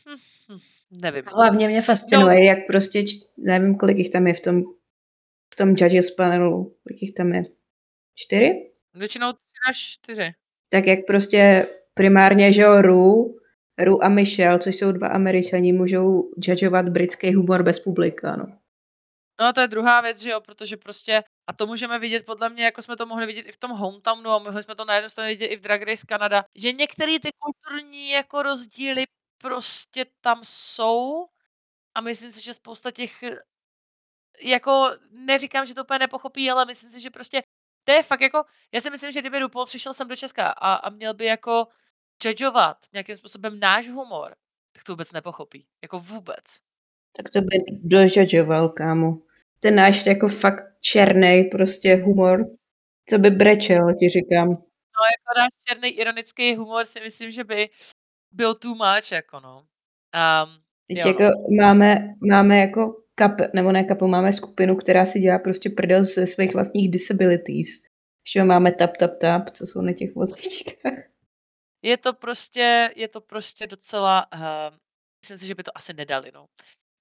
[0.09, 0.17] hm,
[0.53, 0.59] hm,
[1.03, 1.25] nevím.
[1.27, 3.05] hlavně mě fascinuje, jak prostě,
[3.39, 4.63] nevím, kolik jich tam je v tom,
[5.53, 7.43] v tom judges panelu, kolik jich tam je,
[8.15, 8.71] čtyři?
[8.95, 10.33] Většinou tři až čtyři.
[10.69, 13.37] Tak jak prostě primárně, že jo, Ru,
[13.79, 18.47] Ru a Michelle, což jsou dva američani, můžou judgeovat britský humor bez publika, no.
[19.40, 22.49] No a to je druhá věc, že jo, protože prostě, a to můžeme vidět podle
[22.51, 24.94] mě, jako jsme to mohli vidět i v tom hometownu a mohli jsme to na
[24.94, 29.05] jednu stranu vidět i v Drag Race Canada, že některé ty kulturní jako rozdíly
[29.38, 31.27] prostě tam jsou
[31.94, 33.25] a myslím si, že spousta těch,
[34.42, 37.42] jako neříkám, že to úplně nepochopí, ale myslím si, že prostě
[37.85, 40.75] to je fakt jako, já si myslím, že kdyby RuPaul přišel sem do Česka a,
[40.75, 41.66] a měl by jako
[42.25, 44.37] judgeovat nějakým způsobem náš humor,
[44.72, 45.66] tak to vůbec nepochopí.
[45.83, 46.44] Jako vůbec.
[47.17, 49.19] Tak to by dojudgeoval, kámo.
[49.61, 52.47] Ten náš jako fakt černý prostě humor,
[53.09, 54.49] co by brečel, ti říkám.
[54.49, 57.69] No, jako náš černý ironický humor si myslím, že by
[58.33, 59.59] byl too much, jako no.
[59.59, 61.57] Um, Teď jo, jako no.
[61.63, 66.27] máme, máme jako kap, nebo ne kapu, máme skupinu, která si dělá prostě prdel ze
[66.27, 67.69] svých vlastních disabilities.
[68.27, 70.99] Ještě máme tap, tap, tap, co jsou na těch vozíčkách.
[71.83, 74.77] Je to prostě, je to prostě docela, uh,
[75.23, 76.47] myslím si, že by to asi nedali, no.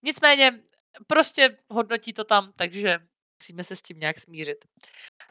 [0.06, 0.60] Nicméně,
[1.08, 3.00] prostě hodnotí to tam, takže
[3.42, 4.66] musíme se s tím nějak smířit.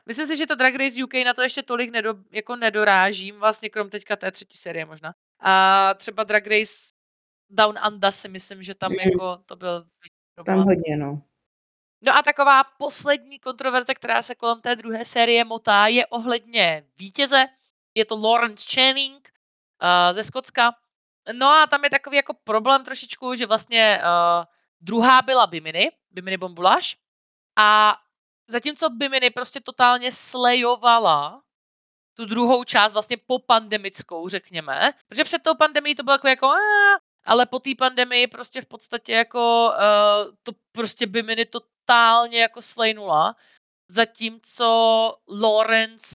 [0.06, 3.70] Myslím si, že to Drag Race UK na to ještě tolik nedo, jako nedorážím, vlastně
[3.70, 5.14] krom teďka té třetí série možná.
[5.40, 6.72] A třeba Drag Race
[7.50, 9.10] Down Under si myslím, že tam Mm.
[9.10, 9.86] jako to byl
[10.46, 11.22] Tam hodně, no.
[12.02, 17.44] No a taková poslední kontroverze, která se kolem té druhé série motá, je ohledně vítěze.
[17.94, 19.28] Je to Lawrence Channing
[19.82, 20.72] uh, ze Skotska.
[21.32, 24.44] No a tam je takový jako problém trošičku, že vlastně uh,
[24.80, 26.96] druhá byla Bimini, Bimini Bombuláš.
[27.58, 27.98] A
[28.48, 31.42] zatímco Bimini prostě totálně slejovala
[32.14, 34.92] tu druhou část vlastně po pandemickou, řekněme.
[35.08, 36.48] Protože před tou pandemií to bylo jako, jako
[37.24, 43.36] ale po té pandemii prostě v podstatě jako uh, to prostě Bimini totálně jako slejnula.
[43.90, 44.66] Zatímco
[45.28, 46.14] Lawrence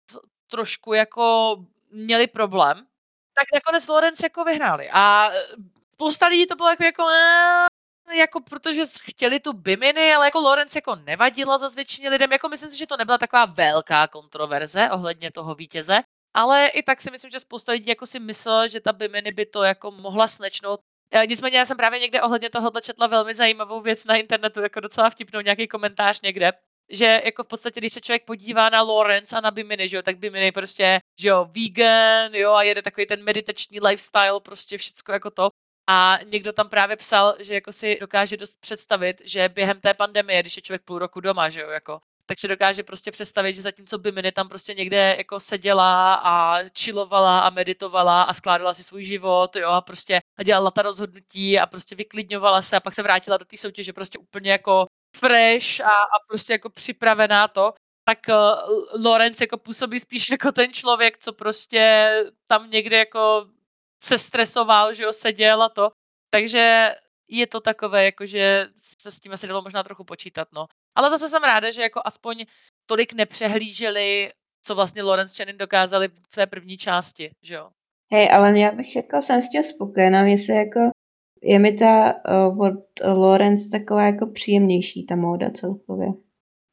[0.51, 1.55] trošku jako
[1.91, 2.87] měli problém.
[3.33, 4.89] Tak nakonec Lawrence jako vyhráli.
[4.93, 5.43] A eh,
[5.93, 7.03] spousta lidí to bylo jako, jako
[8.13, 12.31] jako protože chtěli tu Bimini, ale jako Lawrence jako nevadila za většině lidem.
[12.31, 15.99] Jako myslím si, že to nebyla taková velká kontroverze ohledně toho vítěze,
[16.33, 19.45] ale i tak si myslím, že spousta lidí jako si myslelo, že ta Bimini by
[19.45, 20.79] to jako mohla snečnout.
[21.27, 25.09] Nicméně já jsem právě někde ohledně tohohle četla velmi zajímavou věc na internetu, jako docela
[25.09, 26.51] vtipnou nějaký komentář někde,
[26.89, 30.01] že jako v podstatě, když se člověk podívá na Lawrence a na Bimini, že jo,
[30.01, 35.11] tak Bimini prostě, že jo, vegan, jo, a jede takový ten meditační lifestyle, prostě všecko
[35.11, 35.49] jako to.
[35.87, 40.41] A někdo tam právě psal, že jako si dokáže dost představit, že během té pandemie,
[40.41, 43.61] když je člověk půl roku doma, že jo, jako, tak si dokáže prostě představit, že
[43.61, 49.03] zatímco Bimini tam prostě někde jako seděla a čilovala a meditovala a skládala si svůj
[49.03, 53.03] život, jo, a prostě a dělala ta rozhodnutí a prostě vyklidňovala se a pak se
[53.03, 54.85] vrátila do té soutěže prostě úplně jako
[55.17, 57.73] fresh a, a prostě jako připravená to,
[58.09, 62.09] tak uh, Lorenz jako působí spíš jako ten člověk, co prostě
[62.47, 63.47] tam někde jako
[64.05, 65.91] se stresoval, že jo, seděl a to.
[66.29, 66.91] Takže
[67.29, 68.67] je to takové, jako že
[68.99, 70.65] se s tím asi dalo možná trochu počítat, no.
[70.95, 72.45] Ale zase jsem ráda, že jako aspoň
[72.85, 74.31] tolik nepřehlíželi,
[74.65, 77.69] co vlastně Lawrence Channing dokázali v té první části, že jo.
[78.11, 80.79] Hej, ale já bych jako jsem s tím spokojená, mně se jako
[81.43, 82.13] je mi ta
[82.47, 86.07] uh, od Lawrence taková jako příjemnější, ta móda celkově.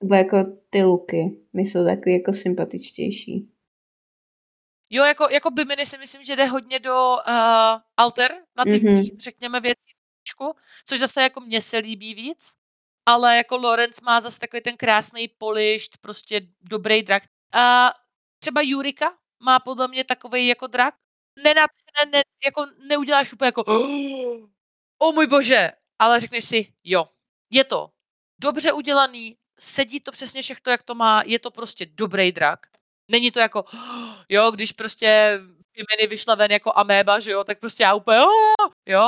[0.02, 0.36] Nebo jako
[0.70, 3.51] ty luky, mi jsou takový jako sympatičtější.
[4.94, 9.20] Jo, jako, jako Bimini si myslím, že jde hodně do uh, alternativních, mm-hmm.
[9.20, 9.94] řekněme, věcí,
[10.86, 12.52] což zase jako mně se líbí víc,
[13.06, 17.22] ale jako Lorenz má zase takový ten krásný polišt, prostě dobrý drak.
[17.52, 17.92] A uh,
[18.38, 20.94] třeba Jurika má podle mě takový jako drak.
[21.44, 21.70] Nenad,
[22.04, 23.64] ne, ne, jako neuděláš úplně jako
[24.98, 27.08] o můj bože, ale řekneš si, jo,
[27.50, 27.90] je to
[28.40, 32.66] dobře udělaný, sedí to přesně všechno, jak to má, je to prostě dobrý drak.
[33.12, 33.64] Není to jako,
[34.28, 35.40] jo, když prostě
[35.76, 38.18] Jimeny vyšla ven jako améba, že jo, tak prostě já úplně,
[38.86, 39.00] jo,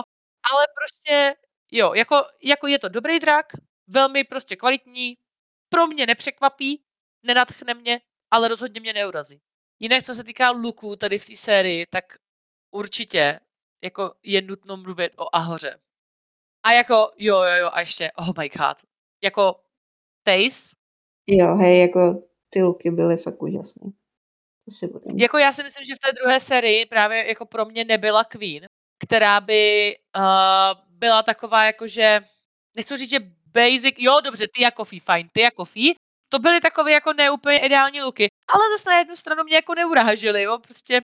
[0.50, 1.34] ale prostě,
[1.72, 3.46] jo, jako, jako je to dobrý drak,
[3.86, 5.14] velmi prostě kvalitní,
[5.68, 6.84] pro mě nepřekvapí,
[7.22, 9.40] nenadchne mě, ale rozhodně mě neurazí.
[9.80, 12.04] Jinak, co se týká luků tady v té sérii, tak
[12.70, 13.40] určitě
[13.84, 15.80] jako je nutno mluvit o Ahoře.
[16.66, 18.76] A jako, jo, jo, jo, a ještě, oh my god,
[19.22, 19.60] jako
[20.22, 20.76] Taze.
[21.26, 22.22] Jo, hej, jako
[22.54, 23.90] ty luky byly fakt úžasné.
[25.16, 28.64] Jako já si myslím, že v té druhé sérii právě jako pro mě nebyla Queen,
[29.04, 30.22] která by uh,
[30.88, 32.20] byla taková jako, že
[32.76, 35.94] nechci říct, že basic, jo dobře, ty jako fí, fajn, ty jako fí,
[36.32, 40.42] to byly takové jako neúplně ideální luky, ale zase na jednu stranu mě jako neurážely,
[40.42, 41.00] jo, prostě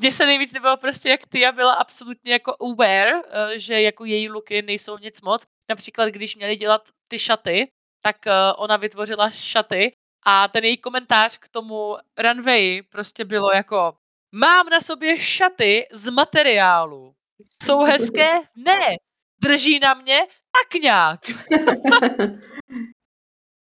[0.00, 4.28] mně se nejvíc nebylo prostě, jak Tia byla absolutně jako aware, eh, že jako její
[4.28, 5.42] luky nejsou nic moc.
[5.70, 7.68] Například, když měli dělat ty šaty,
[8.02, 9.92] tak eh, ona vytvořila šaty
[10.24, 13.96] a ten její komentář k tomu runway prostě bylo jako
[14.32, 17.14] mám na sobě šaty z materiálu.
[17.62, 18.30] Jsou hezké?
[18.56, 18.96] Ne.
[19.42, 20.20] Drží na mě?
[20.52, 21.20] Tak nějak.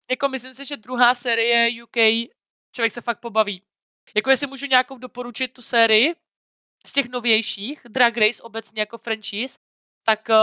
[0.09, 1.97] jako myslím si, že druhá série UK
[2.71, 3.63] člověk se fakt pobaví.
[4.15, 6.15] Jako jestli můžu nějakou doporučit tu sérii
[6.85, 9.59] z těch novějších, Drag Race obecně jako franchise,
[10.05, 10.35] tak uh,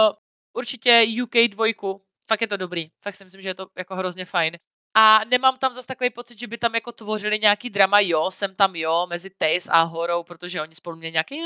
[0.52, 2.02] určitě UK dvojku.
[2.28, 2.90] Fakt je to dobrý.
[3.00, 4.56] Fakt si myslím, že je to jako hrozně fajn.
[4.94, 8.54] A nemám tam zase takový pocit, že by tam jako tvořili nějaký drama, jo, jsem
[8.54, 11.40] tam, jo, mezi Taze a Horou, protože oni spolu měli nějaký,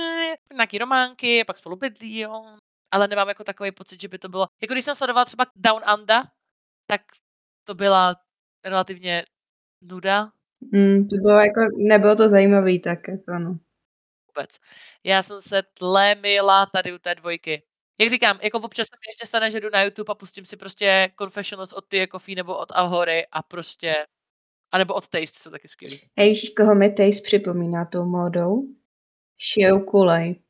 [0.55, 2.45] nějaký románky, pak spolu bydlí, jo.
[2.91, 5.83] Ale nemám jako takový pocit, že by to bylo, jako když jsem sledovala třeba Down
[5.99, 6.23] Under,
[6.87, 7.01] tak
[7.65, 8.15] to byla
[8.65, 9.25] relativně
[9.83, 10.31] nuda,
[10.73, 13.59] Mm, to bylo jako, nebylo to zajímavý, tak jako ano.
[14.29, 14.51] Vůbec.
[15.05, 17.63] Já jsem se tlemila tady u té dvojky.
[17.99, 20.57] Jak říkám, jako občas se mi ještě stane, že jdu na YouTube a pustím si
[20.57, 23.95] prostě Confessionals od Tia Coffee nebo od Ahory a prostě,
[24.73, 26.01] a nebo od Taste jsou taky skvělý.
[26.19, 28.63] Hej, víš, koho mi Taste připomíná tou modou?
[29.53, 30.41] Shiou Kulej.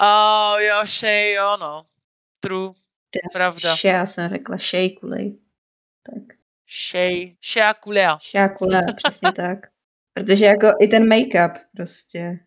[0.00, 1.86] Oh, jo, Shay, jo, no.
[2.40, 2.74] True.
[3.32, 3.76] Pravda.
[3.76, 5.38] Shea jsem řekla, Shay Kulej.
[6.02, 6.38] Tak.
[6.68, 8.18] Shay, Shea Kulea.
[8.18, 9.58] Shea Kulea, přesně tak.
[10.12, 12.38] Protože jako i ten make-up prostě.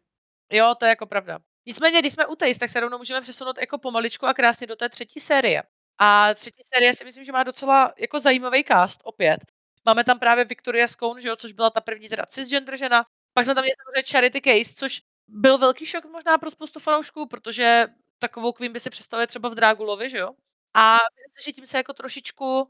[0.52, 1.40] Jo, to je jako pravda.
[1.70, 4.76] Nicméně, když jsme u Taste, tak se rovnou můžeme přesunout jako pomaličku a krásně do
[4.76, 5.64] té třetí série.
[6.00, 9.40] A třetí série si myslím, že má docela jako zajímavý cast opět.
[9.86, 13.06] Máme tam právě Victoria Scone, že jo, což byla ta první teda cisgender žena.
[13.34, 17.28] Pak jsme tam měli samozřejmě Charity Case, což byl velký šok možná pro spoustu fanoušků,
[17.28, 17.88] protože
[18.20, 20.30] takovou Queen by si představuje třeba v Dragulovi, že jo?
[20.74, 22.70] A myslím si, že tím se jako trošičku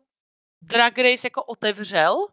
[0.62, 2.28] Drag Race jako otevřel,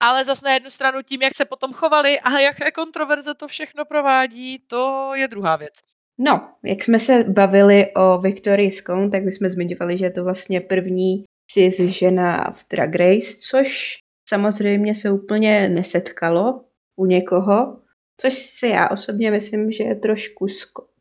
[0.00, 3.84] ale zase na jednu stranu tím, jak se potom chovali a jaké kontroverze to všechno
[3.84, 5.93] provádí, to je druhá věc.
[6.18, 10.60] No, jak jsme se bavili o Victorii Scone, tak bychom zmiňovali, že je to vlastně
[10.60, 13.96] první cis žena v Drag Race, což
[14.28, 16.64] samozřejmě se úplně nesetkalo
[16.96, 17.76] u někoho,
[18.20, 20.46] což si já osobně myslím, že je trošku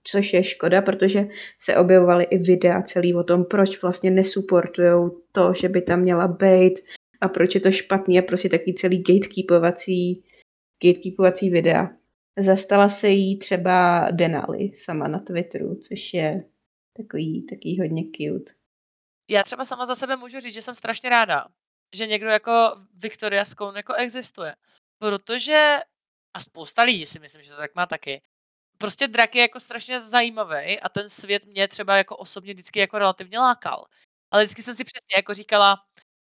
[0.04, 1.28] což je škoda, protože
[1.60, 6.28] se objevovaly i videa celý o tom, proč vlastně nesuportujou to, že by tam měla
[6.28, 6.74] být
[7.22, 10.24] a proč je to špatný a prostě takový celý gatekeepovací,
[10.84, 11.90] gatekeepovací videa.
[12.40, 16.32] Zastala se jí třeba Denali sama na Twitteru, což je
[16.98, 18.54] takový, takový hodně cute.
[19.30, 21.46] Já třeba sama za sebe můžu říct, že jsem strašně ráda,
[21.96, 22.52] že někdo jako
[22.94, 24.56] Victoria Scone jako existuje.
[24.98, 25.80] Protože,
[26.34, 28.22] a spousta lidí si myslím, že to tak má taky,
[28.78, 33.00] prostě drak je jako strašně zajímavý a ten svět mě třeba jako osobně vždycky jako
[33.00, 33.86] relativně lákal.
[34.32, 35.78] Ale vždycky jsem si přesně jako říkala,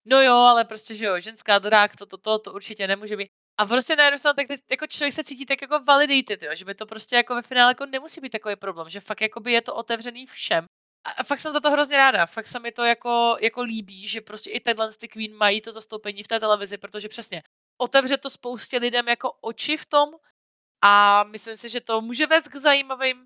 [0.05, 3.29] no jo, ale prostě, že jo, ženská drak, to, to, to, to určitě nemůže být.
[3.57, 6.75] A prostě najednou se tak jako člověk se cítí tak jako validated, jo, že by
[6.75, 9.61] to prostě jako ve finále jako nemusí být takový problém, že fakt jako by je
[9.61, 10.65] to otevřený všem.
[11.17, 14.21] A fakt jsem za to hrozně ráda, fakt se mi to jako, jako líbí, že
[14.21, 17.41] prostě i tenhle ty Queen mají to zastoupení v té televizi, protože přesně
[17.81, 20.09] otevře to spoustě lidem jako oči v tom
[20.83, 23.17] a myslím si, že to může vést k zajímavým,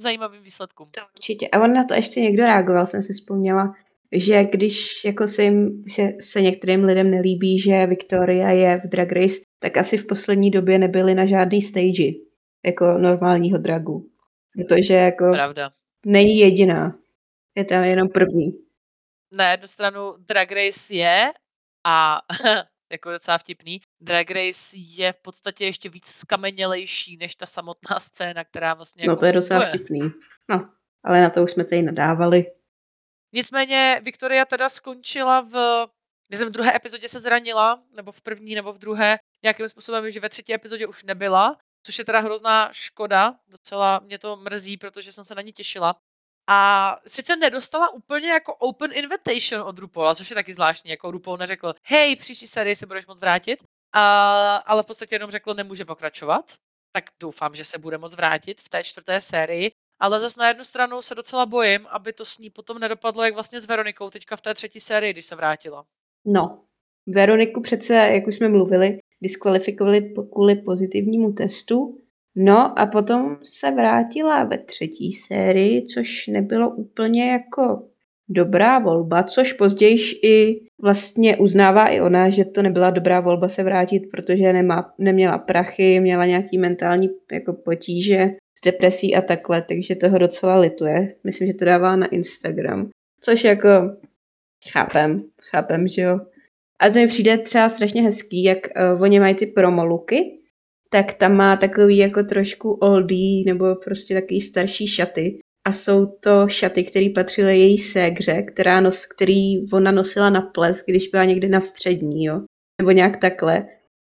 [0.00, 0.90] zajímavým výsledkům.
[0.90, 1.48] To určitě.
[1.52, 3.74] A on na to ještě někdo reagoval, jsem si vzpomněla,
[4.12, 9.12] že když jako se, jim, že se některým lidem nelíbí, že Victoria je v Drag
[9.12, 12.12] Race, tak asi v poslední době nebyli na žádný stage
[12.66, 14.10] jako normálního dragu.
[14.56, 15.70] Protože jako Pravda.
[16.06, 16.98] není jediná.
[17.56, 18.52] Je tam jenom první.
[19.36, 21.32] Na jednu stranu Drag Race je
[21.86, 22.18] a
[22.92, 23.80] jako docela vtipný.
[24.00, 29.12] Drag Race je v podstatě ještě víc skamenělejší než ta samotná scéna, která vlastně No
[29.12, 29.78] jako to je docela funguje.
[29.78, 30.00] vtipný.
[30.50, 30.68] No,
[31.04, 32.44] ale na to už jsme tady nadávali.
[33.32, 35.86] Nicméně Viktoria teda skončila v,
[36.30, 40.20] myslím v druhé epizodě se zranila, nebo v první, nebo v druhé, nějakým způsobem, že
[40.20, 45.12] ve třetí epizodě už nebyla, což je teda hrozná škoda, docela mě to mrzí, protože
[45.12, 45.96] jsem se na ní těšila.
[46.48, 51.36] A sice nedostala úplně jako open invitation od RuPaula, což je taky zvláštní, jako RuPaul
[51.36, 55.84] neřekl, hej, příští sérii se budeš moc vrátit, a, ale v podstatě jenom řekl, nemůže
[55.84, 56.54] pokračovat.
[56.92, 59.72] Tak doufám, že se bude moc vrátit v té čtvrté sérii.
[60.00, 63.34] Ale zase na jednu stranu se docela bojím, aby to s ní potom nedopadlo jak
[63.34, 65.84] vlastně s Veronikou teďka v té třetí sérii, když se vrátila.
[66.24, 66.64] No,
[67.06, 71.98] Veroniku přece, jak už jsme mluvili, diskvalifikovali kvůli pozitivnímu testu,
[72.36, 77.82] no a potom se vrátila ve třetí sérii, což nebylo úplně jako
[78.28, 83.62] dobrá volba, což později i vlastně uznává i ona, že to nebyla dobrá volba se
[83.62, 88.26] vrátit, protože nemá, neměla prachy, měla nějaký mentální jako potíže
[88.58, 91.14] s depresí a takhle, takže toho docela lituje.
[91.24, 92.88] Myslím, že to dává na Instagram,
[93.20, 93.68] což jako
[94.72, 96.20] chápem, chápem, že jo.
[96.82, 98.58] A to mi přijde třeba strašně hezký, jak
[98.94, 100.40] uh, oni mají ty promoluky,
[100.90, 105.38] tak tam má takový jako trošku oldie nebo prostě takový starší šaty.
[105.66, 110.84] A jsou to šaty, které patřily její ségře, která nos, který ona nosila na ples,
[110.86, 112.40] když byla někdy na střední, jo.
[112.80, 113.66] Nebo nějak takhle.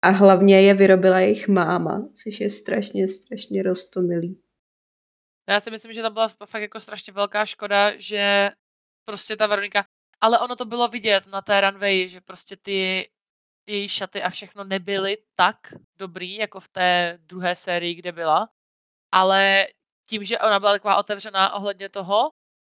[0.05, 4.41] A hlavně je vyrobila jejich máma, což je strašně, strašně rostomilý.
[5.49, 8.51] Já si myslím, že to byla fakt jako strašně velká škoda, že
[9.05, 9.85] prostě ta Veronika,
[10.23, 13.11] ale ono to bylo vidět na té runway, že prostě ty
[13.67, 15.57] její šaty a všechno nebyly tak
[15.97, 18.49] dobrý, jako v té druhé sérii, kde byla.
[19.13, 19.67] Ale
[20.09, 22.31] tím, že ona byla taková otevřená ohledně toho,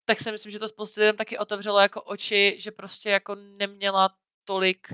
[0.06, 4.16] tak si myslím, že to spoustu lidem taky otevřelo jako oči, že prostě jako neměla
[4.46, 4.88] tolik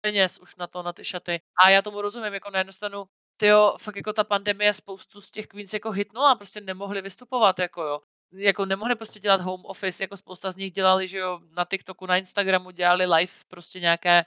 [0.00, 1.40] peněz už na to, na ty šaty.
[1.64, 3.04] A já tomu rozumím, jako na jednu stranu,
[3.36, 7.82] tyjo, fakt jako ta pandemie spoustu z těch queens jako hitnula, prostě nemohli vystupovat, jako
[7.82, 8.00] jo.
[8.32, 12.06] Jako nemohli prostě dělat home office, jako spousta z nich dělali, že jo, na TikToku,
[12.06, 14.24] na Instagramu dělali live prostě nějaké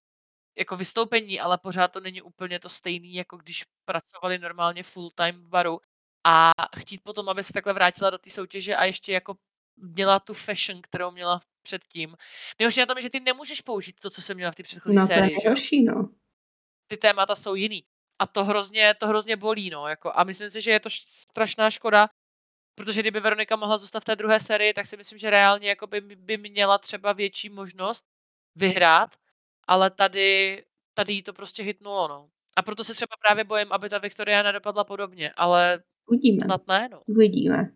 [0.57, 5.41] jako vystoupení, ale pořád to není úplně to stejný, jako když pracovali normálně full time
[5.41, 5.79] v baru.
[6.27, 9.35] A chtít potom, aby se takhle vrátila do té soutěže a ještě jako
[9.77, 12.17] měla tu fashion, kterou měla předtím.
[12.59, 14.95] Nejhorší na tom je, že ty nemůžeš použít to, co jsem měla v té předchozí
[14.95, 15.51] No to je sérii, že jo?
[15.51, 16.09] horší, no.
[16.87, 17.83] Ty témata jsou jiný.
[18.19, 19.87] A to hrozně, to hrozně bolí, no.
[19.87, 22.09] Jako, a myslím si, že je to strašná škoda,
[22.75, 25.87] protože kdyby Veronika mohla zůstat v té druhé sérii, tak si myslím, že reálně jako
[25.87, 28.05] by, by měla třeba větší možnost
[28.55, 29.09] vyhrát,
[29.67, 32.29] ale tady, tady jí to prostě hitnulo, no.
[32.55, 36.39] A proto se třeba právě bojím, aby ta Viktoria nedopadla podobně, ale Uvidíme.
[36.45, 37.01] snad ne, no.
[37.07, 37.71] Uvidíme.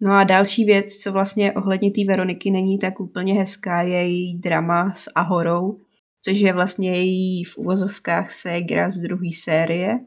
[0.00, 4.38] No a další věc, co vlastně ohledně té Veroniky není tak úplně hezká, je její
[4.38, 5.80] drama s Ahorou,
[6.24, 9.98] což je vlastně její v uvozovkách ségra z druhé série.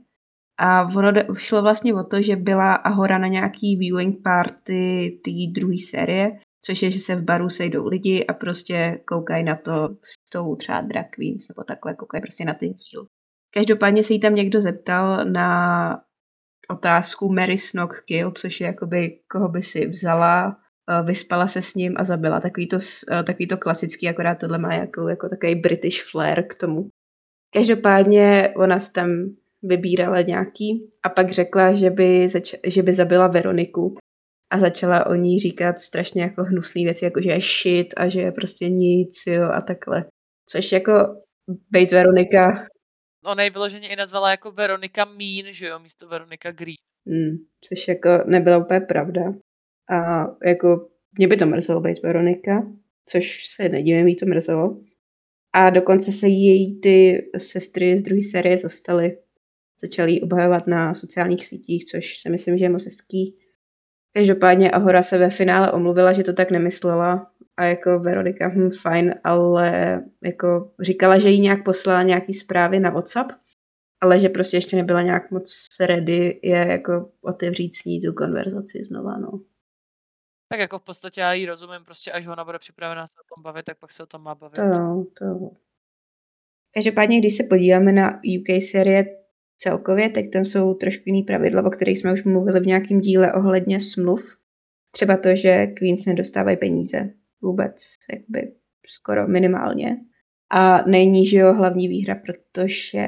[0.63, 5.77] A ono šlo vlastně o to, že byla Ahora na nějaký viewing party té druhé
[5.89, 10.29] série, což je, že se v baru sejdou lidi a prostě koukají na to s
[10.31, 13.05] tou třeba drag queens nebo takhle, koukají prostě na ten díl.
[13.53, 16.01] Každopádně se jí tam někdo zeptal na
[16.69, 20.57] otázku Mary Snog Kill, což je jakoby, koho by si vzala,
[20.89, 22.39] eh, vyspala se s ním a zabila.
[22.39, 22.77] Takový to,
[23.11, 26.89] eh, takový to klasický, akorát tohle má jako, jako takový British flair k tomu.
[27.53, 29.09] Každopádně ona tam
[29.63, 33.97] vybírala nějaký a pak řekla, že by, zač- že by zabila Veroniku.
[34.53, 38.21] a začala o ní říkat strašně jako hnusné věci, jako že je shit a že
[38.21, 40.05] je prostě nic, jo, a takhle.
[40.49, 40.91] Což jako
[41.71, 42.65] bejt Veronika...
[43.25, 46.75] Ona ji vyloženě i nazvala jako Veronika Mean, že jo, místo Veronika Green.
[47.07, 49.21] Hmm, což jako nebyla úplně pravda.
[49.89, 52.51] A jako mě by to mrzelo být Veronika,
[53.09, 54.81] což se nedivím, jí to mrzelo.
[55.53, 59.17] A dokonce se její ty sestry z druhé série zastaly.
[59.81, 63.35] Začaly ji obhajovat na sociálních sítích, což si myslím, že je moc hezký.
[64.13, 69.15] Každopádně Ahora se ve finále omluvila, že to tak nemyslela a jako Veronika, hm, fajn,
[69.23, 73.31] ale jako říkala, že jí nějak poslala nějaký zprávy na WhatsApp,
[74.01, 78.83] ale že prostě ještě nebyla nějak moc ready je jako otevřít s ní tu konverzaci
[78.83, 79.31] znova, no.
[80.49, 83.43] Tak jako v podstatě já jí rozumím, prostě až ona bude připravená se o tom
[83.43, 84.55] bavit, tak pak se o tom má bavit.
[84.55, 85.51] To jo, to jo.
[86.73, 89.20] Každopádně, když se podíváme na UK série
[89.63, 93.33] celkově, tak tam jsou trošku jiný pravidla, o kterých jsme už mluvili v nějakém díle
[93.33, 94.37] ohledně smluv.
[94.91, 97.09] Třeba to, že Queens nedostávají peníze.
[97.41, 97.75] Vůbec,
[98.13, 98.51] jakby
[98.87, 99.97] skoro minimálně.
[100.51, 103.07] A není, že jo, hlavní výhra, protože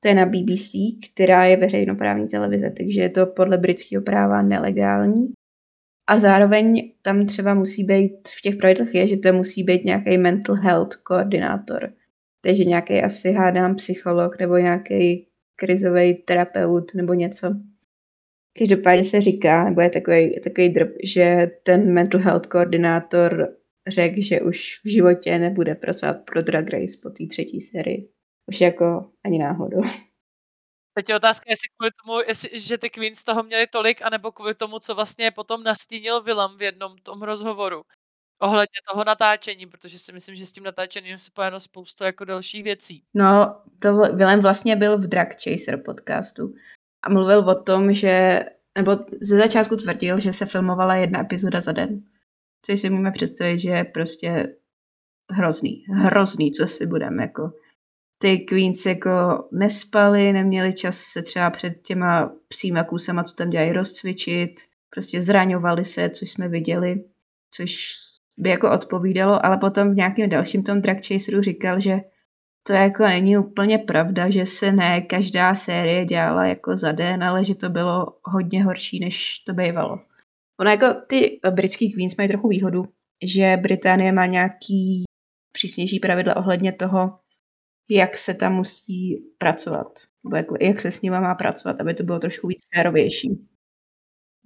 [0.00, 0.72] to je na BBC,
[1.12, 5.32] která je veřejnoprávní televize, takže je to podle britského práva nelegální.
[6.08, 10.18] A zároveň tam třeba musí být, v těch pravidlech je, že to musí být nějaký
[10.18, 11.92] mental health koordinátor.
[12.40, 15.28] Takže nějaký asi hádám psycholog nebo nějaký
[15.60, 17.48] krizový terapeut nebo něco.
[18.58, 23.56] Každopádně se říká, nebo je takový, takový drb, že ten mental health koordinátor
[23.88, 28.12] řekl, že už v životě nebude pracovat pro Drag Race po té třetí sérii.
[28.46, 29.80] Už jako ani náhodou.
[30.94, 34.54] Teď je otázka, jestli kvůli tomu, jestli, že ty Queens toho měli tolik, anebo kvůli
[34.54, 37.82] tomu, co vlastně potom nastínil Willem v jednom tom rozhovoru
[38.38, 42.64] ohledně toho natáčení, protože si myslím, že s tím natáčením je spojeno spoustu jako dalších
[42.64, 43.02] věcí.
[43.14, 46.50] No, to Willem vlastně byl v Drag Chaser podcastu
[47.02, 48.40] a mluvil o tom, že,
[48.78, 52.02] nebo ze začátku tvrdil, že se filmovala jedna epizoda za den.
[52.66, 54.56] Což si můžeme představit, že je prostě
[55.32, 55.84] hrozný.
[55.88, 57.52] Hrozný, co si budeme jako
[58.18, 63.72] ty Queens jako nespali, neměli čas se třeba před těma psíma kusama, co tam dělají,
[63.72, 64.60] rozcvičit,
[64.90, 67.04] prostě zraňovali se, což jsme viděli,
[67.50, 67.94] což
[68.38, 71.98] by jako odpovídalo, ale potom v nějakém dalším tom Drag Chaseru říkal, že
[72.66, 77.44] to jako není úplně pravda, že se ne každá série dělala jako za den, ale
[77.44, 80.00] že to bylo hodně horší, než to bývalo.
[80.60, 82.84] Ono jako ty britský Queens mají trochu výhodu,
[83.24, 85.04] že Británie má nějaký
[85.52, 87.18] přísnější pravidla ohledně toho,
[87.90, 89.98] jak se tam musí pracovat.
[90.24, 93.48] Nebo jak, jak se s nima má pracovat, aby to bylo trošku víc férovější.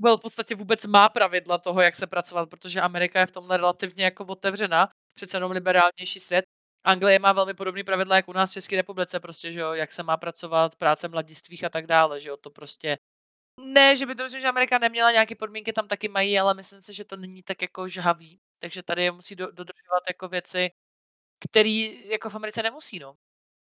[0.02, 3.56] Well, v podstatě vůbec má pravidla toho, jak se pracovat, protože Amerika je v tomhle
[3.56, 6.44] relativně jako otevřená, přece jenom liberálnější svět.
[6.84, 9.92] Anglie má velmi podobné pravidla, jak u nás v České republice, prostě, že jo, jak
[9.92, 12.96] se má pracovat, práce mladistvých a tak dále, že jo, to prostě
[13.60, 16.80] ne, že by to myslím, že Amerika neměla nějaké podmínky, tam taky mají, ale myslím
[16.80, 18.38] si, že to není tak jako žhavý.
[18.58, 20.70] Takže tady musí do, dodržovat jako věci,
[21.50, 23.14] které jako v Americe nemusí, no.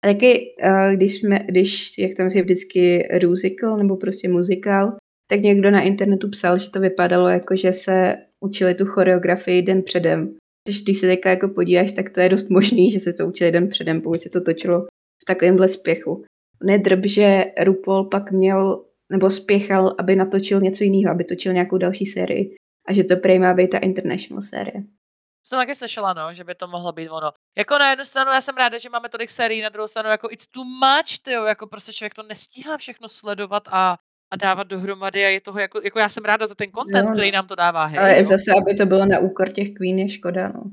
[0.03, 4.97] A taky, uh, když, jsme, když, jak tam je vždycky musical nebo prostě muzikál,
[5.27, 9.83] tak někdo na internetu psal, že to vypadalo jako, že se učili tu choreografii den
[9.83, 10.35] předem.
[10.67, 13.51] Když, když se teďka jako podíváš, tak to je dost možný, že se to učili
[13.51, 14.81] den předem, pokud se to točilo
[15.21, 16.23] v takovémhle spěchu.
[16.63, 22.05] Nedrb, že RuPaul pak měl, nebo spěchal, aby natočil něco jiného, aby točil nějakou další
[22.05, 22.55] sérii.
[22.87, 24.81] A že to prej má být ta international série.
[24.81, 27.31] To jsem taky slyšela, no, že by to mohlo být ono.
[27.57, 30.27] Jako na jednu stranu já jsem ráda, že máme tolik sérií, na druhou stranu jako
[30.31, 33.97] it's too much, tyjo, jako prostě člověk to nestíhá všechno sledovat a,
[34.33, 37.13] a dávat dohromady a je toho jako, jako já jsem ráda za ten content, no,
[37.13, 38.23] který nám to dává, hej, Ale jo.
[38.23, 40.63] zase, aby to bylo na úkor těch Queen, je škoda, no.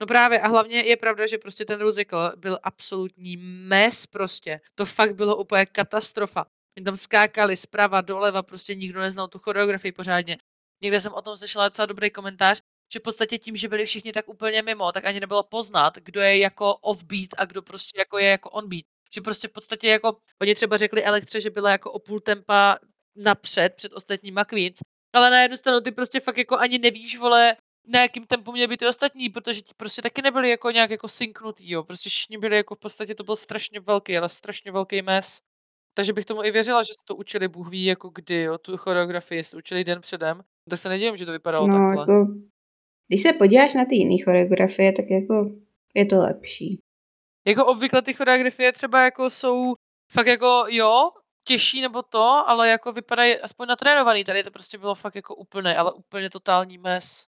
[0.00, 4.60] No právě a hlavně je pravda, že prostě ten musical byl absolutní mes prostě.
[4.74, 6.46] To fakt bylo úplně katastrofa.
[6.78, 10.38] Oni tam skákali zprava, doleva, prostě nikdo neznal tu choreografii pořádně.
[10.82, 12.60] Někde jsem o tom slyšela docela dobrý komentář,
[12.92, 16.20] že v podstatě tím, že byli všichni tak úplně mimo, tak ani nebylo poznat, kdo
[16.20, 18.84] je jako offbeat a kdo prostě jako je jako onbeat.
[19.14, 22.78] Že prostě v podstatě jako, oni třeba řekli Elektře, že byla jako o půl tempa
[23.16, 24.78] napřed před ostatníma Queens,
[25.12, 27.56] ale na jednu stranu ty prostě fakt jako ani nevíš, vole,
[27.86, 31.08] na jakým tempu měly být ty ostatní, protože ti prostě taky nebyli jako nějak jako
[31.08, 31.84] synknutý, jo.
[31.84, 35.38] Prostě všichni byli jako v podstatě, to byl strašně velký, ale strašně velký mes.
[35.94, 38.76] Takže bych tomu i věřila, že se to učili, Bůh ví, jako kdy, jo, tu
[38.76, 40.40] choreografii se učili den předem.
[40.70, 42.02] Tak se nedivím, že to vypadalo no, takhle.
[42.02, 42.26] Jako,
[43.08, 45.50] když se podíváš na ty jiné choreografie, tak jako
[45.94, 46.78] je to lepší.
[47.46, 49.74] Jako obvykle ty choreografie třeba jako jsou
[50.12, 51.10] fakt jako jo,
[51.44, 54.24] těžší nebo to, ale jako vypadají aspoň natrénovaný.
[54.24, 57.26] Tady to prostě bylo fakt jako úplné, ale úplně totální mes.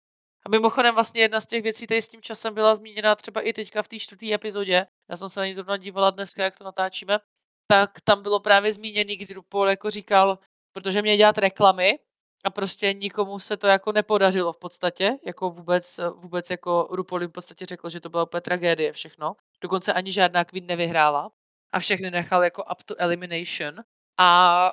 [0.46, 3.54] A mimochodem vlastně jedna z těch věcí tady s tím časem byla zmíněna třeba i
[3.54, 4.88] teďka v té čtvrté epizodě.
[5.10, 7.20] Já jsem se na ní zrovna dívala dneska, jak to natáčíme.
[7.68, 10.40] Tak tam bylo právě zmíněný, kdy RuPaul jako říkal,
[10.74, 12.00] protože mě dělat reklamy
[12.46, 17.30] A prostě nikomu se to jako nepodařilo v podstatě, jako vůbec vůbec jako RuPaul jim
[17.30, 19.36] v podstatě řekl, že to byla úplně tragédie všechno.
[19.62, 21.32] Dokonce ani žádná queen nevyhrála
[21.72, 23.76] a všechny nechal jako up to elimination.
[24.20, 24.72] A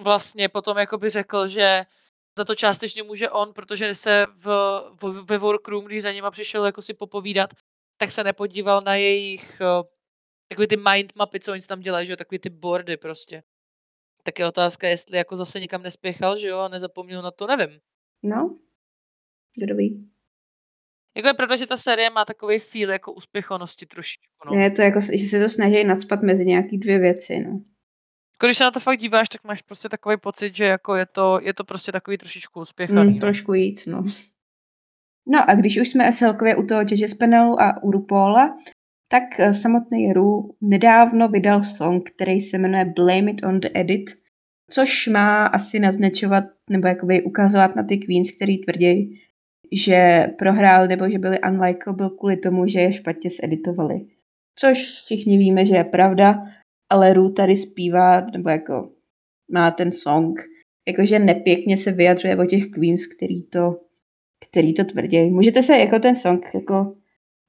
[0.00, 1.86] vlastně potom jakoby řekl, že
[2.38, 4.46] za to částečně může on, protože se v,
[5.02, 7.50] v, ve workroom, když za nima přišel jako si popovídat,
[7.96, 9.62] tak se nepodíval na jejich
[10.48, 13.42] takový ty mind mapy, co oni tam dělají, že jo, takový ty boardy prostě.
[14.22, 17.80] Tak je otázka, jestli jako zase někam nespěchal, že jo, a nezapomněl na to, nevím.
[18.22, 18.58] No,
[19.60, 20.10] kdo ví.
[21.18, 24.60] Jako je pravda, že ta série má takový feel jako úspěchonosti trošičku, no.
[24.60, 27.50] Je to jako, že se to snaží nadspat mezi nějaký dvě věci, no.
[28.34, 31.06] Jako když se na to fakt díváš, tak máš prostě takový pocit, že jako je
[31.06, 33.10] to, je to prostě takový trošičku úspěchaný.
[33.10, 34.04] Mm, trošku víc, no.
[35.28, 38.56] No a když už jsme celkově u toho Judges panelu a u RuPaula,
[39.08, 44.10] tak eh, samotný Ru nedávno vydal song, který se jmenuje Blame It on the Edit,
[44.70, 49.20] což má asi naznačovat nebo jakoby ukazovat na ty queens, který tvrdí,
[49.72, 54.06] že prohrál nebo že byli unlikable kvůli tomu, že je špatně zeditovali.
[54.58, 56.42] Což všichni víme, že je pravda,
[56.90, 58.90] ale Ru tady zpívá, nebo jako
[59.52, 60.40] má ten song,
[60.88, 63.74] jakože nepěkně se vyjadřuje o těch queens, který to,
[64.48, 65.30] který to tvrdí.
[65.30, 66.92] Můžete se jako ten song jako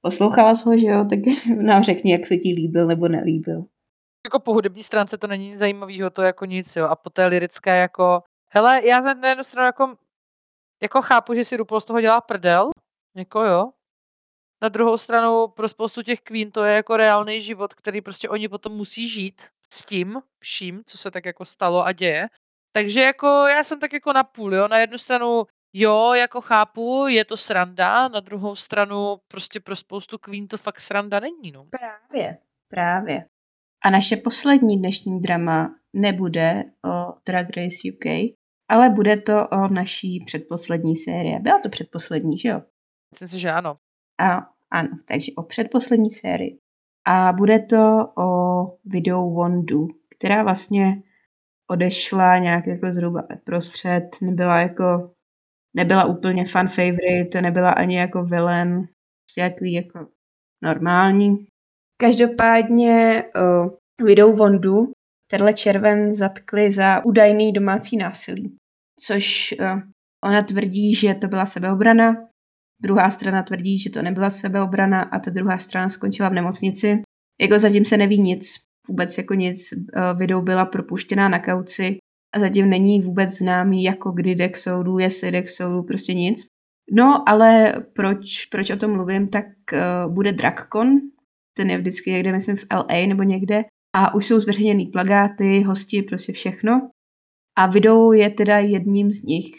[0.01, 1.05] Poslouchala jsi ho, že jo?
[1.09, 1.20] Tak
[1.55, 3.65] nám řekni, jak se ti líbil nebo nelíbil.
[4.26, 6.86] Jako po hudební stránce to není zajímavého, to jako nic, jo.
[6.86, 8.22] A po té lirické jako...
[8.53, 9.95] Hele, já na jednu stranu jako,
[10.84, 12.69] jako chápu, že si RuPaul z toho dělá prdel,
[13.17, 13.71] jako jo.
[14.61, 18.49] Na druhou stranu pro spoustu těch queen to je jako reálný život, který prostě oni
[18.49, 22.27] potom musí žít s tím vším, co se tak jako stalo a děje.
[22.71, 24.67] Takže jako já jsem tak jako na půl, jo.
[24.67, 30.17] Na jednu stranu Jo, jako chápu, je to sranda, na druhou stranu prostě pro spoustu
[30.17, 31.65] Queen to fakt sranda není, no.
[31.65, 32.38] Právě,
[32.69, 33.25] právě.
[33.84, 38.05] A naše poslední dnešní drama nebude o Drag Race UK,
[38.70, 41.39] ale bude to o naší předposlední série.
[41.39, 42.61] Byla to předposlední, že jo?
[43.13, 43.78] Myslím si, že ano.
[44.20, 46.57] A ano, takže o předposlední sérii.
[47.07, 48.28] A bude to o
[48.86, 51.03] videu Wondu, která vlastně
[51.72, 55.11] odešla nějak jako zhruba prostřed, nebyla jako
[55.76, 58.88] nebyla úplně fan favorite, nebyla ani jako villain,
[59.38, 60.07] jaký jako
[60.63, 61.38] normální.
[62.01, 63.70] Každopádně uh,
[64.07, 64.91] Widow Vondu
[65.32, 68.55] tenhle červen zatkli za údajný domácí násilí,
[68.99, 69.82] což uh,
[70.25, 72.15] ona tvrdí, že to byla sebeobrana,
[72.82, 77.01] druhá strana tvrdí, že to nebyla sebeobrana a ta druhá strana skončila v nemocnici.
[77.41, 78.55] Jako zatím se neví nic,
[78.88, 79.73] vůbec jako nic.
[79.73, 81.97] Uh, Widow byla propuštěná na kauci
[82.36, 86.13] a zatím není vůbec známý, jako kdy jde k soudu, jestli jde k soudu, prostě
[86.13, 86.45] nic.
[86.91, 90.99] No, ale proč, proč o tom mluvím, tak uh, bude DragCon,
[91.57, 93.63] ten je vždycky někde, myslím, v LA nebo někde,
[93.96, 96.90] a už jsou zveřejněný plagáty, hosti, prostě všechno.
[97.58, 99.52] A video je teda jedním z nich.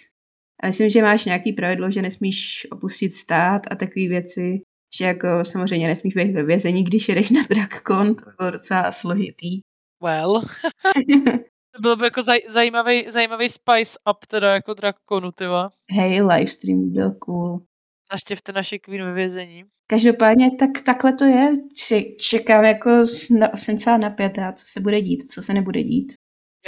[0.62, 4.60] A myslím, že máš nějaký pravidlo, že nesmíš opustit stát a takové věci,
[4.98, 9.60] že jako samozřejmě nesmíš být ve vězení, když jedeš na DragCon, to bylo docela složitý.
[10.02, 10.42] Well.
[11.74, 15.70] To bylo by jako zaj, zajímavý, zajímavý spice up teda jako Drakonu, tyva.
[15.90, 17.58] Hej, livestream byl cool.
[18.12, 19.64] Naštěvte naše Queen ve vězení.
[19.86, 21.52] Každopádně tak, takhle to je.
[22.20, 23.06] Čekám jako,
[23.54, 26.12] jsem celá napětá, co se bude dít, co se nebude dít.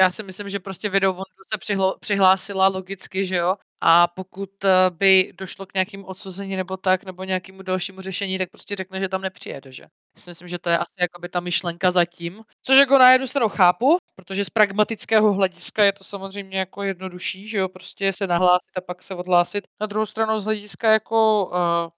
[0.01, 1.14] Já si myslím, že prostě video
[1.53, 3.57] se přihlo, přihlásila logicky, že jo?
[3.80, 8.51] A pokud eh, by došlo k nějakým odsuzení nebo tak, nebo nějakému dalšímu řešení, tak
[8.51, 9.82] prostě řekne, že tam nepřijede, že?
[10.16, 12.43] Já si myslím, že to je asi jakoby ta myšlenka zatím.
[12.62, 17.49] Což jako na jednu stranu chápu, protože z pragmatického hlediska je to samozřejmě jako jednodušší,
[17.49, 19.65] že jo, prostě se nahlásit a pak se odhlásit.
[19.81, 21.91] Na druhou stranu z hlediska jako uh,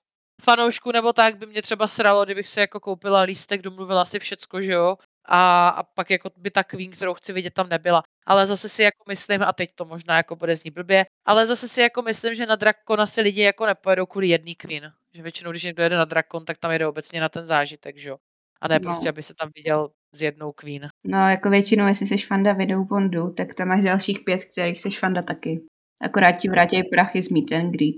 [0.42, 4.62] fanoušku nebo tak by mě třeba sralo, kdybych si jako koupila lístek, domluvila si všecko,
[4.62, 8.02] že jo, a, a pak jako by ta Queen, kterou chci vidět, tam nebyla.
[8.26, 11.68] Ale zase si jako myslím, a teď to možná jako bude znít blbě, ale zase
[11.68, 14.92] si jako myslím, že na Drakona si lidi jako nepojedou kvůli jedný Queen.
[15.12, 18.10] Že většinou, když někdo jede na Drakon, tak tam jede obecně na ten zážitek, že
[18.10, 18.16] jo.
[18.60, 18.80] A ne no.
[18.80, 20.88] prostě, aby se tam viděl s jednou Queen.
[21.04, 24.90] No, jako většinou, jestli jsi fanda videu Bondu, tak tam máš dalších pět, kterých jsi
[24.90, 25.64] fanda taky.
[26.00, 27.96] Akorát ti vrátí prachy z Meet and Greet.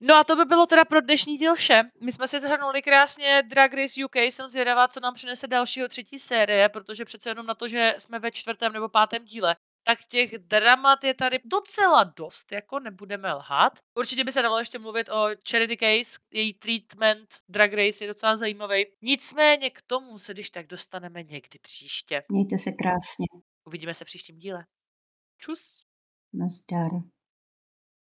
[0.00, 1.82] No a to by bylo teda pro dnešní díl vše.
[2.00, 6.18] My jsme si zhrnuli krásně Drag Race UK, jsem zvědavá, co nám přinese dalšího třetí
[6.18, 9.56] série, protože přece jenom na to, že jsme ve čtvrtém nebo pátém díle,
[9.86, 13.72] tak těch dramat je tady docela dost, jako nebudeme lhat.
[13.94, 18.36] Určitě by se dalo ještě mluvit o Charity Case, její treatment Drag Race je docela
[18.36, 18.86] zajímavý.
[19.02, 22.22] Nicméně k tomu se když tak dostaneme někdy příště.
[22.32, 23.26] Mějte se krásně.
[23.64, 24.66] Uvidíme se v příštím díle.
[25.38, 25.82] Čus.
[26.32, 26.90] Nazdar.